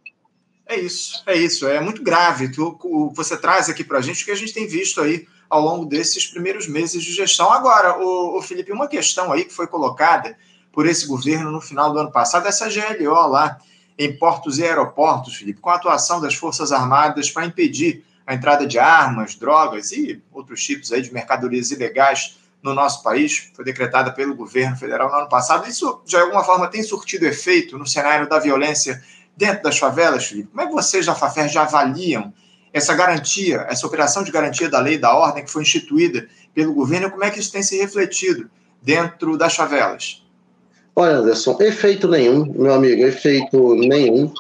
É 0.67 0.77
isso, 0.77 1.23
é 1.27 1.37
isso. 1.37 1.67
É 1.67 1.81
muito 1.81 2.03
grave 2.03 2.47
o 2.59 2.73
que 2.73 2.89
você 3.15 3.37
traz 3.37 3.69
aqui 3.69 3.85
para 3.85 3.99
a 3.99 4.03
gente, 4.03 4.23
o 4.23 4.25
que 4.27 4.33
a 4.33 4.37
gente 4.37 4.53
tem 4.53 4.67
visto 4.67 5.01
aí 5.01 5.27
ao 5.49 5.61
longo 5.61 5.87
desses 5.87 6.27
primeiros 6.27 6.67
meses 6.67 7.03
de 7.03 7.13
gestão. 7.13 7.53
Agora, 7.53 7.99
o, 7.99 8.37
o 8.37 8.43
Felipe, 8.43 8.73
uma 8.73 8.89
questão 8.89 9.33
aí 9.33 9.45
que 9.45 9.55
foi 9.55 9.69
colocada 9.69 10.37
por 10.73 10.87
esse 10.87 11.07
governo 11.07 11.53
no 11.53 11.61
final 11.61 11.93
do 11.93 11.99
ano 12.01 12.11
passado, 12.11 12.49
essa 12.49 12.69
GLO 12.69 13.29
lá 13.29 13.59
em 13.97 14.15
portos 14.19 14.59
e 14.59 14.65
aeroportos, 14.65 15.37
Felipe, 15.37 15.61
com 15.61 15.71
a 15.71 15.77
atuação 15.77 16.21
das 16.21 16.35
Forças 16.35 16.73
Armadas 16.73 17.31
para 17.31 17.47
impedir 17.47 18.05
a 18.27 18.35
entrada 18.35 18.67
de 18.67 18.79
armas, 18.79 19.37
drogas 19.37 19.93
e 19.93 20.21
outros 20.33 20.63
tipos 20.63 20.93
aí 20.93 21.01
de 21.01 21.15
mercadorias 21.15 21.71
ilegais 21.71 22.39
no 22.61 22.75
nosso 22.75 23.03
país, 23.03 23.51
foi 23.55 23.65
decretada 23.65 24.13
pelo 24.13 24.35
governo 24.35 24.77
federal 24.77 25.09
no 25.09 25.17
ano 25.17 25.29
passado. 25.29 25.69
Isso, 25.69 26.03
de 26.05 26.17
alguma 26.17 26.43
forma, 26.43 26.67
tem 26.67 26.83
surtido 26.83 27.25
efeito 27.25 27.79
no 27.79 27.87
cenário 27.87 28.29
da 28.29 28.41
violência 28.41 29.03
dentro 29.37 29.63
das 29.63 29.79
favelas, 29.79 30.27
Felipe? 30.27 30.49
Como 30.49 30.61
é 30.63 30.67
que 30.67 30.73
vocês 30.73 31.07
da 31.07 31.15
FAFER 31.15 31.49
já 31.49 31.63
avaliam 31.63 32.33
essa 32.73 32.95
garantia, 32.95 33.67
essa 33.69 33.87
operação 33.87 34.23
de 34.23 34.31
garantia 34.31 34.69
da 34.69 34.81
lei 34.81 34.95
e 34.95 34.99
da 34.99 35.15
ordem 35.15 35.45
que 35.45 35.51
foi 35.51 35.63
instituída 35.63 36.27
pelo 36.55 36.75
governo, 36.75 37.11
como 37.11 37.25
é 37.25 37.31
que 37.31 37.41
isso 37.41 37.53
tem 37.53 37.63
se 37.63 37.79
refletido 37.79 38.51
dentro 38.83 39.37
das 39.37 39.55
favelas? 39.55 40.23
Olha, 40.95 41.17
Anderson, 41.17 41.57
efeito 41.61 42.09
nenhum, 42.09 42.53
meu 42.55 42.73
amigo, 42.73 43.03
efeito 43.03 43.75
nenhum 43.75 44.33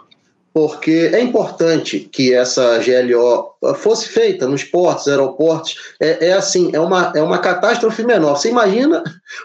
porque 0.56 1.10
é 1.12 1.20
importante 1.20 2.00
que 2.00 2.32
essa 2.32 2.78
GLO 2.78 3.74
fosse 3.74 4.08
feita 4.08 4.48
nos 4.48 4.64
portos, 4.64 5.06
aeroportos. 5.06 5.76
É, 6.00 6.28
é, 6.28 6.32
assim, 6.32 6.70
é 6.72 6.80
uma, 6.80 7.12
é 7.14 7.20
uma 7.20 7.38
catástrofe 7.38 8.02
menor. 8.02 8.38
Você 8.38 8.48
imagina 8.48 9.04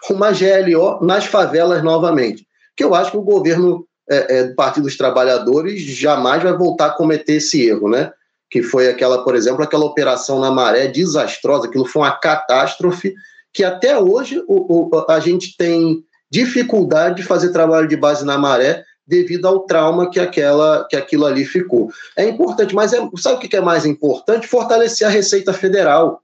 uma 0.09 0.31
GLO 0.31 1.05
nas 1.05 1.25
favelas 1.25 1.83
novamente? 1.83 2.47
Que 2.77 2.85
eu 2.85 2.95
acho 2.95 3.11
que 3.11 3.17
o 3.17 3.23
governo 3.23 3.85
é, 4.11 4.37
é, 4.37 4.43
do 4.43 4.55
Partido 4.55 4.83
dos 4.83 4.97
Trabalhadores 4.97 5.81
jamais 5.81 6.43
vai 6.43 6.53
voltar 6.53 6.87
a 6.87 6.93
cometer 6.93 7.35
esse 7.35 7.65
erro, 7.65 7.89
né? 7.89 8.11
Que 8.49 8.61
foi 8.61 8.89
aquela, 8.89 9.23
por 9.23 9.35
exemplo, 9.35 9.63
aquela 9.63 9.85
operação 9.85 10.39
na 10.39 10.51
maré 10.51 10.87
desastrosa, 10.87 11.67
aquilo 11.67 11.85
foi 11.85 12.01
uma 12.01 12.11
catástrofe 12.11 13.13
que 13.53 13.63
até 13.63 13.97
hoje 13.97 14.43
o, 14.47 14.89
o, 14.89 15.05
a 15.09 15.19
gente 15.19 15.55
tem 15.57 16.03
dificuldade 16.29 17.17
de 17.17 17.23
fazer 17.23 17.51
trabalho 17.51 17.87
de 17.87 17.97
base 17.97 18.25
na 18.25 18.37
maré 18.37 18.83
devido 19.05 19.45
ao 19.45 19.61
trauma 19.61 20.09
que, 20.09 20.19
aquela, 20.19 20.87
que 20.89 20.95
aquilo 20.95 21.25
ali 21.25 21.43
ficou. 21.43 21.89
É 22.15 22.27
importante, 22.27 22.73
mas 22.73 22.93
é, 22.93 23.09
sabe 23.17 23.35
o 23.35 23.39
que 23.49 23.55
é 23.55 23.61
mais 23.61 23.85
importante? 23.85 24.47
Fortalecer 24.47 25.05
a 25.05 25.09
Receita 25.09 25.51
Federal, 25.51 26.21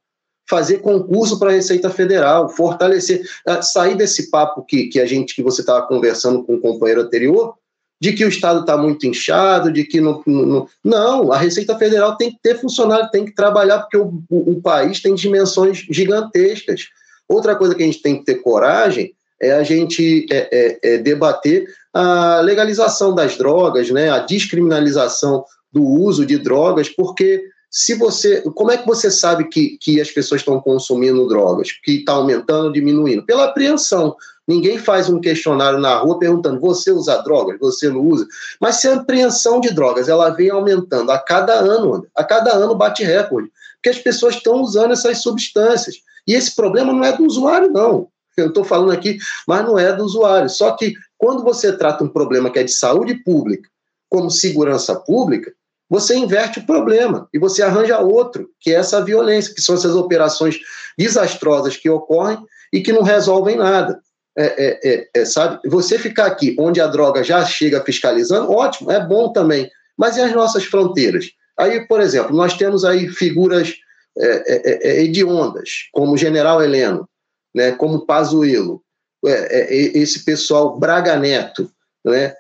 fazer 0.50 0.78
concurso 0.78 1.38
para 1.38 1.50
a 1.50 1.54
Receita 1.54 1.90
Federal, 1.90 2.48
fortalecer, 2.48 3.22
ah, 3.46 3.62
sair 3.62 3.96
desse 3.96 4.30
papo 4.30 4.64
que, 4.64 4.88
que 4.88 5.00
a 5.00 5.06
gente 5.06 5.36
que 5.36 5.44
você 5.44 5.62
estava 5.62 5.86
conversando 5.86 6.44
com 6.44 6.56
o 6.56 6.62
companheiro 6.62 7.02
anterior, 7.02 7.56
de 8.00 8.14
que 8.14 8.24
o 8.24 8.30
Estado 8.30 8.62
está 8.62 8.78
muito 8.78 9.08
inchado, 9.08 9.72
de 9.72 9.84
que 9.84 10.00
não, 10.00 10.22
não, 10.26 10.68
não. 10.84 11.32
a 11.32 11.38
Receita 11.38 11.78
Federal 11.78 12.16
tem 12.16 12.32
que 12.32 12.38
ter 12.42 12.60
funcionário, 12.60 13.10
tem 13.10 13.26
que 13.26 13.34
trabalhar, 13.34 13.80
porque 13.80 13.98
o, 13.98 14.22
o, 14.30 14.52
o 14.52 14.62
país 14.62 15.02
tem 15.02 15.16
dimensões 15.16 15.86
gigantescas. 15.90 16.90
Outra 17.28 17.56
coisa 17.56 17.76
que 17.76 17.84
a 17.84 17.86
gente 17.86 18.02
tem 18.02 18.18
que 18.20 18.26
ter 18.26 18.36
coragem 18.36 19.14
é 19.42 19.52
a 19.52 19.64
gente 19.64 20.26
é, 20.32 20.50
é, 20.52 20.94
é 20.94 20.98
debater 20.98 21.68
a 21.94 22.40
legalização 22.42 23.14
das 23.14 23.36
drogas, 23.38 23.90
né, 23.90 24.10
a 24.10 24.20
descriminalização 24.20 25.44
do 25.72 25.84
uso 25.84 26.26
de 26.26 26.38
drogas, 26.38 26.90
porque 26.90 27.44
se 27.70 27.96
você, 27.96 28.42
como 28.56 28.72
é 28.72 28.78
que 28.78 28.88
você 28.88 29.12
sabe 29.12 29.50
que, 29.50 29.78
que 29.80 30.00
as 30.00 30.10
pessoas 30.10 30.42
estão 30.42 30.60
consumindo 30.60 31.28
drogas, 31.28 31.72
que 31.84 31.98
está 32.00 32.14
aumentando 32.14 32.72
diminuindo? 32.72 33.26
Pela 33.26 33.46
apreensão. 33.46 34.16
Ninguém 34.48 34.78
faz 34.78 35.10
um 35.10 35.20
questionário 35.20 35.78
na 35.78 35.98
rua 35.98 36.18
perguntando: 36.18 36.60
você 36.60 36.92
usa 36.92 37.22
drogas? 37.22 37.60
Você 37.60 37.90
não 37.90 38.02
usa? 38.02 38.26
Mas 38.62 38.78
se 38.78 38.88
a 38.88 38.96
apreensão 38.96 39.60
de 39.60 39.74
drogas 39.74 40.08
ela 40.08 40.30
vem 40.30 40.50
aumentando 40.50 41.12
a 41.12 41.20
cada 41.20 41.54
ano, 41.54 42.08
a 42.16 42.24
cada 42.24 42.54
ano 42.54 42.74
bate 42.74 43.04
recorde, 43.04 43.52
porque 43.76 43.90
as 43.90 44.00
pessoas 44.00 44.36
estão 44.36 44.62
usando 44.62 44.94
essas 44.94 45.22
substâncias. 45.22 45.96
E 46.26 46.34
esse 46.34 46.56
problema 46.56 46.94
não 46.94 47.04
é 47.04 47.16
do 47.16 47.26
usuário, 47.26 47.70
não. 47.70 48.08
Eu 48.38 48.50
estou 48.50 48.64
falando 48.64 48.92
aqui, 48.92 49.18
mas 49.48 49.66
não 49.66 49.78
é 49.78 49.92
do 49.92 50.04
usuário. 50.04 50.50
Só 50.50 50.72
que 50.72 50.94
quando 51.18 51.44
você 51.44 51.76
trata 51.76 52.04
um 52.04 52.10
problema 52.10 52.50
que 52.50 52.60
é 52.60 52.64
de 52.64 52.72
saúde 52.72 53.16
pública 53.16 53.68
como 54.10 54.30
segurança 54.30 54.96
pública, 54.96 55.52
você 55.90 56.16
inverte 56.16 56.60
o 56.60 56.66
problema 56.66 57.28
e 57.34 57.40
você 57.40 57.64
arranja 57.64 58.00
outro, 58.00 58.50
que 58.60 58.72
é 58.72 58.76
essa 58.76 59.04
violência, 59.04 59.54
que 59.54 59.62
são 59.62 59.76
essas 59.76 59.96
operações 59.96 60.60
desastrosas 60.98 61.78
que 61.78 61.90
ocorrem 61.90 62.38
e 62.72 62.82
que 62.82 62.94
não 62.94 63.04
resolvem 63.04 63.58
nada. 63.58 64.02
É, 64.40 64.46
é, 64.46 64.80
é, 64.94 65.10
é 65.16 65.26
sabe? 65.26 65.60
Você 65.68 65.98
ficar 65.98 66.28
aqui 66.28 66.56
onde 66.60 66.80
a 66.80 66.86
droga 66.86 67.24
já 67.24 67.44
chega 67.44 67.84
fiscalizando, 67.84 68.52
ótimo, 68.52 68.92
é 68.92 69.04
bom 69.04 69.34
também. 69.34 69.70
Mas 69.98 70.16
e 70.16 70.22
as 70.22 70.32
nossas 70.32 70.64
fronteiras? 70.64 71.26
Aí, 71.58 71.88
por 71.88 72.00
exemplo, 72.00 72.36
nós 72.36 72.56
temos 72.56 72.86
aí 72.86 73.10
figuras 73.10 73.74
é, 74.16 75.02
hediondas, 75.02 75.70
como 75.92 76.14
o 76.14 76.18
General 76.18 76.62
Heleno, 76.62 77.10
né, 77.54 77.72
como 77.72 78.06
Pazuello, 78.06 78.84
esse 79.70 80.24
pessoal 80.24 80.78
Braga 80.78 81.16
Neto, 81.16 81.72
né, 82.06 82.36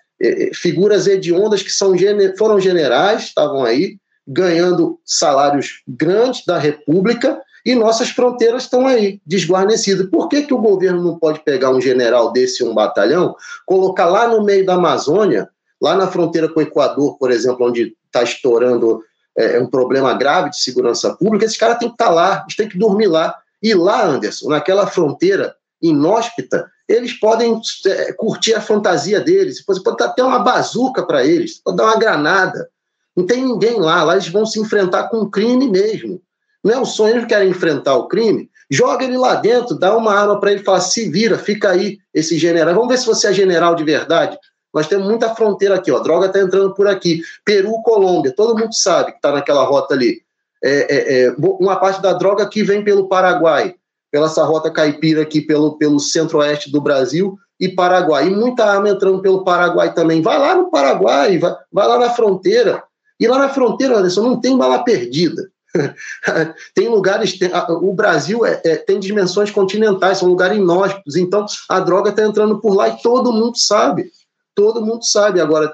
figuras 0.53 1.07
hediondas 1.07 1.63
que 1.63 1.71
são, 1.71 1.93
foram 2.37 2.59
generais, 2.59 3.23
estavam 3.23 3.63
aí, 3.63 3.97
ganhando 4.27 4.99
salários 5.03 5.81
grandes 5.87 6.45
da 6.45 6.59
República, 6.59 7.41
e 7.65 7.75
nossas 7.75 8.09
fronteiras 8.09 8.63
estão 8.63 8.87
aí, 8.87 9.19
desguarnecidas. 9.25 10.09
Por 10.09 10.27
que, 10.29 10.43
que 10.43 10.53
o 10.53 10.59
governo 10.59 11.03
não 11.03 11.17
pode 11.17 11.43
pegar 11.43 11.71
um 11.71 11.81
general 11.81 12.31
desse, 12.31 12.63
um 12.63 12.73
batalhão, 12.73 13.35
colocar 13.65 14.05
lá 14.05 14.27
no 14.27 14.43
meio 14.43 14.65
da 14.65 14.75
Amazônia, 14.75 15.49
lá 15.81 15.95
na 15.95 16.07
fronteira 16.07 16.47
com 16.47 16.59
o 16.59 16.63
Equador, 16.63 17.17
por 17.17 17.31
exemplo, 17.31 17.67
onde 17.67 17.95
está 18.05 18.23
estourando 18.23 19.01
é, 19.37 19.59
um 19.59 19.67
problema 19.67 20.13
grave 20.13 20.49
de 20.49 20.61
segurança 20.61 21.13
pública, 21.15 21.45
esses 21.45 21.57
caras 21.57 21.77
têm 21.77 21.89
que 21.89 21.93
estar 21.93 22.07
tá 22.07 22.11
lá, 22.11 22.41
eles 22.43 22.55
têm 22.55 22.69
que 22.69 22.77
dormir 22.77 23.07
lá. 23.07 23.35
E 23.61 23.73
lá, 23.73 24.05
Anderson, 24.05 24.49
naquela 24.49 24.87
fronteira 24.87 25.55
inóspita, 25.81 26.69
eles 26.87 27.13
podem 27.13 27.59
é, 27.85 28.13
curtir 28.13 28.53
a 28.53 28.61
fantasia 28.61 29.19
deles. 29.19 29.63
Você 29.65 29.83
pode 29.83 29.97
dar 29.97 30.05
até 30.05 30.23
uma 30.23 30.39
bazuca 30.39 31.05
para 31.05 31.25
eles, 31.25 31.61
pode 31.61 31.77
dar 31.77 31.85
uma 31.85 31.99
granada. 31.99 32.69
Não 33.15 33.25
tem 33.25 33.43
ninguém 33.43 33.79
lá, 33.79 34.03
lá 34.03 34.13
eles 34.13 34.27
vão 34.27 34.45
se 34.45 34.59
enfrentar 34.59 35.09
com 35.09 35.17
o 35.17 35.29
crime 35.29 35.67
mesmo. 35.69 36.21
Não 36.63 36.73
é 36.73 36.79
o 36.79 36.85
sonho, 36.85 37.15
eles 37.15 37.27
querem 37.27 37.49
enfrentar 37.49 37.95
o 37.95 38.07
crime, 38.07 38.49
joga 38.69 39.03
ele 39.03 39.17
lá 39.17 39.35
dentro, 39.35 39.77
dá 39.77 39.95
uma 39.95 40.13
arma 40.13 40.39
para 40.39 40.51
ele 40.51 40.63
fala: 40.63 40.81
se 40.81 41.09
vira, 41.09 41.37
fica 41.37 41.71
aí, 41.71 41.97
esse 42.13 42.37
general. 42.37 42.73
Vamos 42.73 42.89
ver 42.89 42.97
se 42.97 43.05
você 43.05 43.27
é 43.27 43.33
general 43.33 43.75
de 43.75 43.83
verdade. 43.83 44.37
Nós 44.73 44.87
temos 44.87 45.07
muita 45.07 45.33
fronteira 45.33 45.75
aqui, 45.75 45.91
ó. 45.91 45.97
A 45.97 46.03
droga 46.03 46.27
está 46.27 46.39
entrando 46.39 46.73
por 46.73 46.87
aqui. 46.87 47.21
Peru, 47.45 47.81
Colômbia, 47.81 48.33
todo 48.35 48.57
mundo 48.57 48.73
sabe 48.73 49.11
que 49.11 49.17
está 49.17 49.31
naquela 49.31 49.63
rota 49.63 49.93
ali. 49.93 50.21
É, 50.63 50.95
é, 50.95 51.25
é, 51.25 51.35
uma 51.37 51.75
parte 51.77 52.01
da 52.01 52.13
droga 52.13 52.43
aqui 52.43 52.63
vem 52.63 52.83
pelo 52.83 53.07
Paraguai, 53.07 53.75
pela 54.11 54.25
essa 54.25 54.43
rota 54.43 54.71
caipira 54.71 55.21
aqui 55.21 55.41
pelo, 55.41 55.77
pelo 55.77 55.99
centro-oeste 55.99 56.71
do 56.71 56.81
Brasil 56.81 57.37
e 57.59 57.69
Paraguai. 57.69 58.27
E 58.27 58.29
muita 58.29 58.65
arma 58.65 58.89
entrando 58.89 59.21
pelo 59.21 59.43
Paraguai 59.43 59.93
também. 59.93 60.21
Vai 60.21 60.37
lá 60.37 60.55
no 60.55 60.69
Paraguai, 60.69 61.37
vai, 61.37 61.55
vai 61.71 61.87
lá 61.87 61.99
na 61.99 62.09
fronteira. 62.09 62.83
E 63.19 63.27
lá 63.27 63.39
na 63.39 63.49
fronteira, 63.49 63.97
Anderson, 63.97 64.21
não 64.21 64.39
tem 64.39 64.57
bala 64.57 64.83
perdida. 64.83 65.49
tem 66.73 66.87
lugares, 66.87 67.37
o 67.81 67.93
Brasil 67.93 68.45
é, 68.45 68.61
é, 68.65 68.75
tem 68.75 68.99
dimensões 68.99 69.51
continentais, 69.51 70.19
são 70.19 70.27
lugares 70.27 70.57
inóspitos, 70.57 71.15
então 71.15 71.45
a 71.69 71.79
droga 71.79 72.09
está 72.09 72.23
entrando 72.23 72.59
por 72.59 72.75
lá 72.75 72.89
e 72.89 73.01
todo 73.01 73.33
mundo 73.33 73.57
sabe. 73.57 74.11
Todo 74.55 74.81
mundo 74.81 75.05
sabe. 75.05 75.39
Agora, 75.39 75.73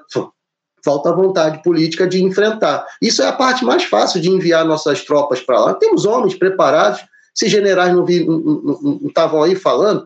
falta 0.83 1.13
vontade 1.13 1.63
política 1.63 2.05
de 2.05 2.23
enfrentar. 2.23 2.85
Isso 3.01 3.21
é 3.21 3.27
a 3.27 3.33
parte 3.33 3.63
mais 3.63 3.83
fácil 3.83 4.19
de 4.21 4.29
enviar 4.29 4.65
nossas 4.65 5.03
tropas 5.03 5.39
para 5.39 5.59
lá. 5.59 5.73
Temos 5.73 6.05
homens 6.05 6.35
preparados, 6.35 7.01
se 7.33 7.47
generais 7.47 7.93
não 7.93 8.05
estavam 9.07 9.41
aí 9.41 9.55
falando 9.55 10.05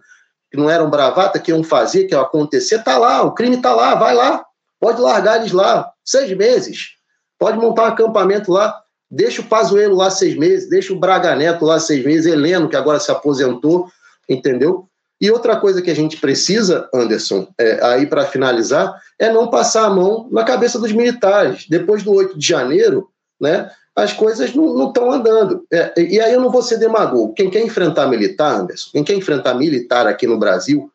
que 0.50 0.58
não 0.58 0.70
eram 0.70 0.90
bravata, 0.90 1.40
que 1.40 1.52
iam 1.52 1.64
fazer, 1.64 2.06
que 2.06 2.16
ia 2.16 2.22
acontecer, 2.22 2.76
está 2.76 2.98
lá, 2.98 3.22
o 3.24 3.34
crime 3.34 3.58
está 3.58 3.74
lá, 3.76 3.96
vai 3.96 4.16
lá, 4.16 4.46
pode 4.80 5.02
largar 5.02 5.38
eles 5.38 5.52
lá, 5.52 5.92
seis 6.06 6.36
meses, 6.38 6.92
pode 7.38 7.58
montar 7.58 7.84
um 7.84 7.88
acampamento 7.88 8.52
lá, 8.52 8.80
deixa 9.10 9.42
o 9.42 9.46
Pazuello 9.46 9.96
lá 9.96 10.10
seis 10.10 10.36
meses, 10.36 10.70
deixa 10.70 10.94
o 10.94 11.00
Braga 11.00 11.36
Neto 11.36 11.66
lá 11.66 11.80
seis 11.80 12.06
meses, 12.06 12.32
Heleno, 12.32 12.70
que 12.70 12.76
agora 12.76 13.00
se 13.00 13.12
aposentou, 13.12 13.88
entendeu? 14.28 14.88
E 15.20 15.32
outra 15.32 15.56
coisa 15.56 15.82
que 15.82 15.90
a 15.90 15.96
gente 15.96 16.18
precisa, 16.18 16.88
Anderson, 16.94 17.48
é, 17.58 17.84
aí 17.84 18.06
para 18.06 18.26
finalizar, 18.26 18.94
é 19.18 19.32
não 19.32 19.50
passar 19.50 19.86
a 19.86 19.90
mão 19.90 20.28
na 20.32 20.44
cabeça 20.44 20.78
dos 20.78 20.92
militares. 20.92 21.66
Depois 21.68 22.04
do 22.04 22.14
8 22.14 22.38
de 22.38 22.48
janeiro, 22.48 23.10
né, 23.42 23.72
as 23.96 24.14
coisas 24.14 24.54
não 24.54 24.90
estão 24.90 25.12
andando. 25.12 25.66
É, 25.74 25.92
e 26.00 26.20
aí 26.20 26.32
eu 26.32 26.40
não 26.40 26.52
vou 26.52 26.62
ser 26.62 26.78
demagogo. 26.78 27.34
Quem 27.34 27.50
quer 27.50 27.62
enfrentar 27.62 28.06
militar, 28.08 28.60
Anderson, 28.60 28.92
quem 28.92 29.04
quer 29.04 29.16
enfrentar 29.16 29.56
militar 29.56 30.06
aqui 30.06 30.28
no 30.28 30.38
Brasil, 30.38 30.92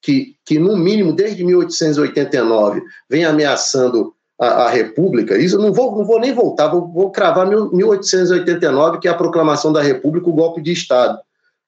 que, 0.00 0.36
que 0.44 0.58
no 0.58 0.76
mínimo 0.76 1.12
desde 1.12 1.42
1889 1.42 2.80
vem 3.10 3.24
ameaçando 3.24 4.13
a, 4.40 4.46
a 4.46 4.68
República, 4.68 5.38
isso 5.38 5.58
não 5.58 5.72
vou, 5.72 5.96
não 5.96 6.04
vou 6.04 6.18
nem 6.18 6.32
voltar, 6.32 6.68
vou, 6.68 6.88
vou 6.88 7.10
cravar 7.10 7.46
1889, 7.46 8.98
que 8.98 9.08
é 9.08 9.10
a 9.10 9.16
proclamação 9.16 9.72
da 9.72 9.82
República, 9.82 10.28
o 10.28 10.34
golpe 10.34 10.60
de 10.60 10.72
Estado, 10.72 11.18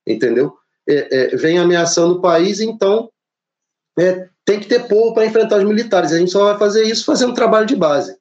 entendeu? 0.07 0.57
É, 0.89 1.35
é, 1.35 1.37
vem 1.37 1.59
ameaçando 1.59 2.15
o 2.15 2.21
país, 2.21 2.61
então 2.61 3.11
é, 3.99 4.29
tem 4.45 4.61
que 4.61 4.67
ter 4.67 4.87
povo 4.87 5.15
para 5.15 5.27
enfrentar 5.27 5.59
os 5.59 5.65
militares. 5.65 6.13
A 6.13 6.19
gente 6.19 6.31
só 6.31 6.45
vai 6.45 6.59
fazer 6.59 6.85
isso 6.85 7.05
fazendo 7.05 7.35
trabalho 7.35 7.67
de 7.67 7.75
base. 7.75 8.17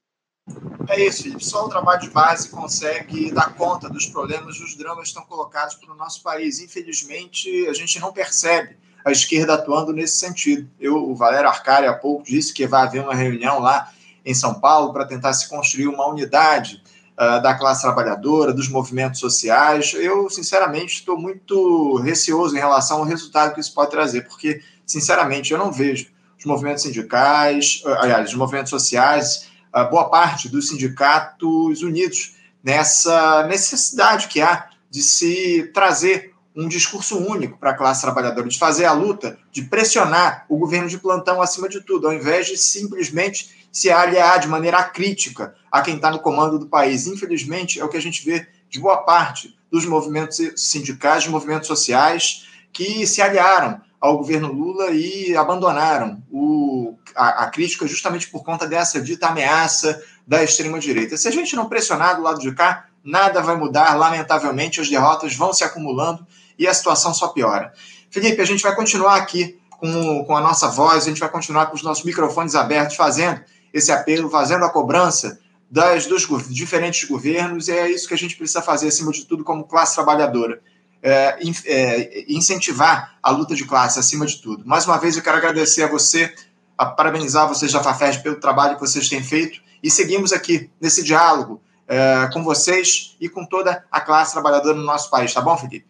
É 0.89 1.03
isso, 1.03 1.23
Felipe. 1.23 1.43
Só 1.43 1.65
o 1.65 1.69
trabalho 1.69 2.01
de 2.01 2.09
base 2.09 2.49
consegue 2.49 3.31
dar 3.31 3.53
conta 3.55 3.89
dos 3.89 4.05
problemas, 4.07 4.59
dos 4.59 4.75
dramas 4.75 5.03
que 5.03 5.07
estão 5.09 5.25
colocados 5.25 5.75
para 5.75 5.93
o 5.93 5.97
nosso 5.97 6.21
país. 6.21 6.59
Infelizmente, 6.59 7.67
a 7.67 7.73
gente 7.73 7.99
não 7.99 8.13
percebe 8.13 8.77
a 9.03 9.11
esquerda 9.11 9.53
atuando 9.55 9.93
nesse 9.93 10.17
sentido. 10.17 10.69
Eu, 10.79 10.97
o 10.97 11.15
Valério 11.15 11.49
Arcari, 11.49 11.87
há 11.87 11.93
pouco, 11.93 12.23
disse 12.23 12.53
que 12.53 12.65
vai 12.65 12.83
haver 12.83 13.01
uma 13.01 13.13
reunião 13.13 13.59
lá 13.59 13.91
em 14.25 14.33
São 14.33 14.55
Paulo 14.55 14.91
para 14.91 15.05
tentar 15.05 15.33
se 15.33 15.47
construir 15.47 15.87
uma 15.87 16.07
unidade 16.07 16.81
uh, 17.13 17.41
da 17.41 17.53
classe 17.53 17.81
trabalhadora, 17.81 18.51
dos 18.51 18.67
movimentos 18.67 19.19
sociais. 19.19 19.93
Eu, 19.93 20.29
sinceramente, 20.29 20.95
estou 20.95 21.17
muito 21.17 21.97
receoso 21.97 22.55
em 22.55 22.59
relação 22.59 22.97
ao 22.97 23.03
resultado 23.03 23.53
que 23.53 23.59
isso 23.59 23.73
pode 23.73 23.91
trazer, 23.91 24.27
porque, 24.27 24.61
sinceramente, 24.85 25.53
eu 25.53 25.59
não 25.59 25.71
vejo 25.71 26.07
os 26.37 26.45
movimentos 26.45 26.83
sindicais, 26.83 27.81
uh, 27.85 27.89
aliás, 27.99 28.29
os 28.29 28.35
movimentos 28.35 28.69
sociais 28.69 29.53
boa 29.91 30.09
parte 30.09 30.47
dos 30.47 30.69
sindicatos 30.69 31.81
unidos 31.81 32.37
nessa 32.63 33.45
necessidade 33.45 34.29
que 34.29 34.41
há 34.41 34.69
de 34.89 35.01
se 35.01 35.69
trazer 35.73 36.34
um 36.55 36.67
discurso 36.67 37.17
único 37.17 37.57
para 37.57 37.71
a 37.71 37.73
classe 37.73 38.01
trabalhadora, 38.01 38.47
de 38.47 38.57
fazer 38.57 38.85
a 38.85 38.93
luta, 38.93 39.37
de 39.51 39.63
pressionar 39.63 40.45
o 40.47 40.57
governo 40.57 40.87
de 40.87 40.97
plantão 40.97 41.41
acima 41.41 41.67
de 41.67 41.81
tudo, 41.81 42.07
ao 42.07 42.13
invés 42.13 42.47
de 42.47 42.57
simplesmente 42.57 43.67
se 43.71 43.91
aliar 43.91 44.39
de 44.39 44.47
maneira 44.47 44.81
crítica 44.83 45.53
a 45.69 45.81
quem 45.81 45.97
está 45.97 46.09
no 46.09 46.19
comando 46.19 46.57
do 46.57 46.67
país. 46.67 47.07
Infelizmente, 47.07 47.79
é 47.79 47.83
o 47.83 47.89
que 47.89 47.97
a 47.97 48.01
gente 48.01 48.23
vê 48.23 48.47
de 48.69 48.79
boa 48.79 48.97
parte 48.97 49.53
dos 49.69 49.85
movimentos 49.85 50.39
sindicais, 50.55 51.23
dos 51.23 51.33
movimentos 51.33 51.67
sociais, 51.67 52.47
que 52.71 53.05
se 53.05 53.21
aliaram 53.21 53.81
ao 53.99 54.17
governo 54.17 54.51
Lula 54.51 54.91
e 54.91 55.35
abandonaram 55.35 56.23
o, 56.31 56.95
a, 57.15 57.43
a, 57.43 57.49
crítica 57.49 57.87
justamente 57.87 58.29
por 58.29 58.43
conta 58.43 58.67
dessa 58.67 59.01
dita 59.01 59.27
ameaça 59.27 60.01
da 60.25 60.43
extrema-direita. 60.43 61.17
Se 61.17 61.27
a 61.27 61.31
gente 61.31 61.55
não 61.55 61.67
pressionar 61.67 62.15
do 62.15 62.21
lado 62.21 62.39
de 62.39 62.53
cá, 62.53 62.85
nada 63.03 63.41
vai 63.41 63.57
mudar. 63.57 63.95
Lamentavelmente, 63.95 64.79
as 64.79 64.89
derrotas 64.89 65.35
vão 65.35 65.53
se 65.53 65.63
acumulando 65.63 66.25
e 66.57 66.67
a 66.67 66.73
situação 66.73 67.13
só 67.13 67.29
piora. 67.29 67.73
Felipe, 68.09 68.41
a 68.41 68.45
gente 68.45 68.63
vai 68.63 68.75
continuar 68.75 69.15
aqui 69.15 69.59
com, 69.69 70.23
com 70.25 70.35
a 70.35 70.41
nossa 70.41 70.67
voz, 70.67 71.03
a 71.03 71.09
gente 71.09 71.19
vai 71.19 71.29
continuar 71.29 71.67
com 71.67 71.75
os 71.75 71.83
nossos 71.83 72.03
microfones 72.03 72.55
abertos, 72.55 72.95
fazendo 72.95 73.41
esse 73.73 73.91
apelo, 73.91 74.29
fazendo 74.29 74.63
a 74.63 74.69
cobrança 74.69 75.39
das, 75.69 76.05
dos 76.05 76.27
diferentes 76.49 77.07
governos, 77.07 77.67
e 77.67 77.71
é 77.71 77.89
isso 77.89 78.07
que 78.07 78.13
a 78.13 78.17
gente 78.17 78.37
precisa 78.37 78.61
fazer, 78.61 78.87
acima 78.87 79.11
de 79.11 79.25
tudo, 79.25 79.43
como 79.43 79.65
classe 79.65 79.95
trabalhadora 79.95 80.61
é, 81.05 81.37
é, 81.65 82.25
incentivar 82.27 83.17
a 83.21 83.29
luta 83.29 83.53
de 83.53 83.63
classe 83.63 83.99
acima 83.99 84.25
de 84.25 84.41
tudo. 84.41 84.65
Mais 84.65 84.87
uma 84.87 84.97
vez, 84.97 85.15
eu 85.15 85.21
quero 85.21 85.37
agradecer 85.37 85.83
a 85.83 85.87
você, 85.87 86.33
a 86.75 86.87
parabenizar 86.87 87.47
vocês 87.47 87.71
da 87.71 87.83
FAFES 87.83 88.17
pelo 88.17 88.39
trabalho 88.39 88.73
que 88.73 88.81
vocês 88.81 89.07
têm 89.07 89.23
feito 89.23 89.61
e 89.83 89.91
seguimos 89.91 90.33
aqui 90.33 90.67
nesse 90.81 91.03
diálogo 91.03 91.61
é, 91.87 92.27
com 92.33 92.43
vocês 92.43 93.15
e 93.21 93.29
com 93.29 93.45
toda 93.45 93.85
a 93.91 94.01
classe 94.01 94.33
trabalhadora 94.33 94.75
no 94.75 94.83
nosso 94.83 95.11
país. 95.11 95.31
Tá 95.31 95.41
bom, 95.41 95.55
Felipe? 95.55 95.85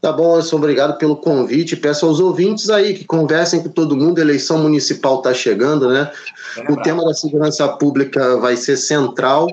Tá 0.00 0.12
bom, 0.12 0.34
Anderson, 0.34 0.56
obrigado 0.56 0.98
pelo 0.98 1.16
convite. 1.16 1.76
Peço 1.76 2.06
aos 2.06 2.20
ouvintes 2.20 2.70
aí 2.70 2.94
que 2.94 3.04
conversem 3.04 3.62
com 3.62 3.68
todo 3.68 3.96
mundo. 3.96 4.18
A 4.18 4.22
eleição 4.22 4.58
municipal 4.58 5.18
está 5.18 5.34
chegando, 5.34 5.88
né? 5.88 6.10
O 6.68 6.76
tema 6.76 7.04
da 7.04 7.12
segurança 7.12 7.66
pública 7.68 8.36
vai 8.36 8.56
ser 8.56 8.76
central. 8.76 9.48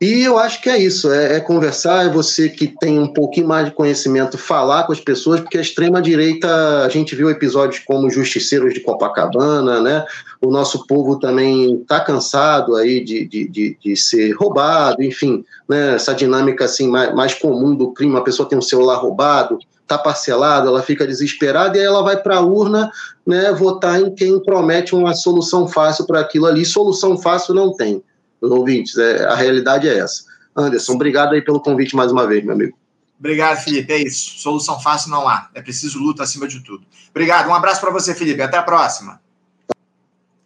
E 0.00 0.22
eu 0.22 0.38
acho 0.38 0.62
que 0.62 0.70
é 0.70 0.78
isso, 0.78 1.12
é, 1.12 1.36
é, 1.36 1.40
conversar, 1.40 2.06
é 2.06 2.08
você 2.08 2.48
que 2.48 2.68
tem 2.68 3.00
um 3.00 3.12
pouquinho 3.12 3.48
mais 3.48 3.66
de 3.66 3.72
conhecimento, 3.72 4.38
falar 4.38 4.84
com 4.84 4.92
as 4.92 5.00
pessoas, 5.00 5.40
porque 5.40 5.58
a 5.58 5.60
extrema-direita, 5.60 6.84
a 6.84 6.88
gente 6.88 7.16
viu 7.16 7.28
episódios 7.28 7.82
como 7.84 8.08
Justiceiros 8.08 8.72
de 8.72 8.78
Copacabana, 8.78 9.80
né? 9.80 10.06
O 10.40 10.52
nosso 10.52 10.86
povo 10.86 11.18
também 11.18 11.80
está 11.82 11.98
cansado 11.98 12.76
aí 12.76 13.02
de, 13.02 13.26
de, 13.26 13.48
de, 13.48 13.76
de, 13.82 13.96
ser 13.96 14.30
roubado, 14.34 15.02
enfim, 15.02 15.44
né? 15.68 15.96
essa 15.96 16.14
dinâmica 16.14 16.66
assim 16.66 16.88
mais, 16.88 17.12
mais 17.12 17.34
comum 17.34 17.74
do 17.74 17.90
crime, 17.92 18.16
a 18.16 18.20
pessoa 18.20 18.48
tem 18.48 18.56
um 18.56 18.62
celular 18.62 18.98
roubado, 18.98 19.58
está 19.82 19.98
parcelado, 19.98 20.68
ela 20.68 20.82
fica 20.82 21.04
desesperada 21.08 21.76
e 21.76 21.80
aí 21.80 21.86
ela 21.86 22.04
vai 22.04 22.16
para 22.16 22.36
a 22.36 22.40
urna 22.40 22.88
né, 23.26 23.52
votar 23.52 24.00
em 24.00 24.14
quem 24.14 24.38
promete 24.38 24.94
uma 24.94 25.12
solução 25.12 25.66
fácil 25.66 26.06
para 26.06 26.20
aquilo 26.20 26.46
ali. 26.46 26.64
Solução 26.64 27.18
fácil 27.18 27.52
não 27.52 27.74
tem 27.74 28.00
os 28.40 28.50
ouvintes. 28.50 28.96
É, 28.96 29.24
a 29.26 29.34
realidade 29.34 29.88
é 29.88 29.98
essa. 29.98 30.24
Anderson, 30.56 30.94
obrigado 30.94 31.34
aí 31.34 31.42
pelo 31.42 31.60
convite 31.60 31.94
mais 31.94 32.10
uma 32.10 32.26
vez, 32.26 32.44
meu 32.44 32.54
amigo. 32.54 32.76
Obrigado, 33.18 33.58
Felipe. 33.58 33.92
É 33.92 33.98
isso. 33.98 34.38
Solução 34.38 34.80
fácil 34.80 35.10
não 35.10 35.28
há. 35.28 35.48
É 35.54 35.60
preciso 35.60 35.98
luta 35.98 36.22
acima 36.22 36.46
de 36.46 36.60
tudo. 36.60 36.86
Obrigado. 37.10 37.48
Um 37.48 37.54
abraço 37.54 37.80
para 37.80 37.90
você, 37.90 38.14
Felipe. 38.14 38.40
Até 38.40 38.56
a 38.56 38.62
próxima. 38.62 39.20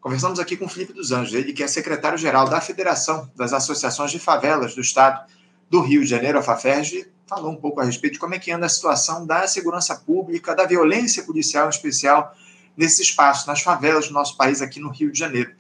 Conversamos 0.01 0.41
aqui 0.41 0.57
com 0.57 0.65
o 0.65 0.69
Felipe 0.69 0.93
dos 0.93 1.13
Anjos, 1.13 1.33
ele 1.33 1.53
que 1.53 1.63
é 1.63 1.69
secretário-geral 1.69 2.49
da 2.49 2.61
Federação 2.61 3.31
das 3.37 3.53
Associações 3.53 4.11
de 4.11 4.19
Favelas 4.19 4.75
do 4.75 4.81
Estado 4.81 5.25
do 5.71 5.81
Rio 5.81 6.03
de 6.03 6.09
Janeiro, 6.09 6.41
a 6.41 6.43
FAFERJ, 6.43 7.07
falou 7.25 7.53
um 7.53 7.57
pouco 7.57 7.81
a 7.81 7.85
respeito 7.85 8.15
de 8.15 8.19
como 8.19 8.35
é 8.35 8.39
que 8.39 8.51
anda 8.51 8.67
a 8.67 8.69
situação 8.69 9.25
da 9.25 9.47
segurança 9.47 9.95
pública, 9.95 10.57
da 10.57 10.67
violência 10.67 11.23
policial 11.23 11.67
em 11.67 11.71
especial, 11.71 12.37
nesse 12.77 13.01
espaço, 13.01 13.47
nas 13.47 13.63
favelas 13.63 14.09
do 14.09 14.13
nosso 14.13 14.37
país 14.37 14.61
aqui 14.61 14.81
no 14.81 14.91
Rio 14.91 15.13
de 15.13 15.19
Janeiro. 15.21 15.53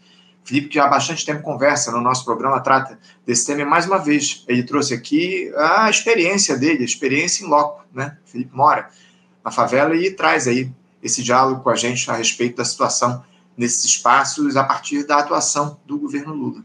Felipe, 0.44 0.68
que 0.68 0.78
há 0.78 0.88
bastante 0.88 1.24
tempo 1.24 1.42
conversa 1.42 1.92
no 1.92 2.00
nosso 2.00 2.24
programa, 2.24 2.60
trata 2.60 2.98
desse 3.24 3.46
tema 3.46 3.62
e 3.62 3.64
mais 3.64 3.86
uma 3.86 3.98
vez 3.98 4.44
ele 4.48 4.62
trouxe 4.64 4.92
aqui 4.92 5.52
a 5.56 5.88
experiência 5.88 6.56
dele, 6.56 6.82
a 6.82 6.84
experiência 6.84 7.44
em 7.44 7.48
loco, 7.48 7.84
né? 7.92 8.16
Felipe 8.24 8.54
mora 8.54 8.88
na 9.44 9.50
favela 9.50 9.94
e 9.94 10.10
traz 10.10 10.48
aí 10.48 10.70
esse 11.02 11.22
diálogo 11.22 11.62
com 11.62 11.70
a 11.70 11.76
gente 11.76 12.10
a 12.10 12.14
respeito 12.14 12.56
da 12.56 12.64
situação 12.64 13.24
nesses 13.56 13.84
espaços 13.84 14.56
a 14.56 14.64
partir 14.64 15.06
da 15.06 15.18
atuação 15.18 15.78
do 15.86 15.98
governo 15.98 16.32
Lula. 16.32 16.64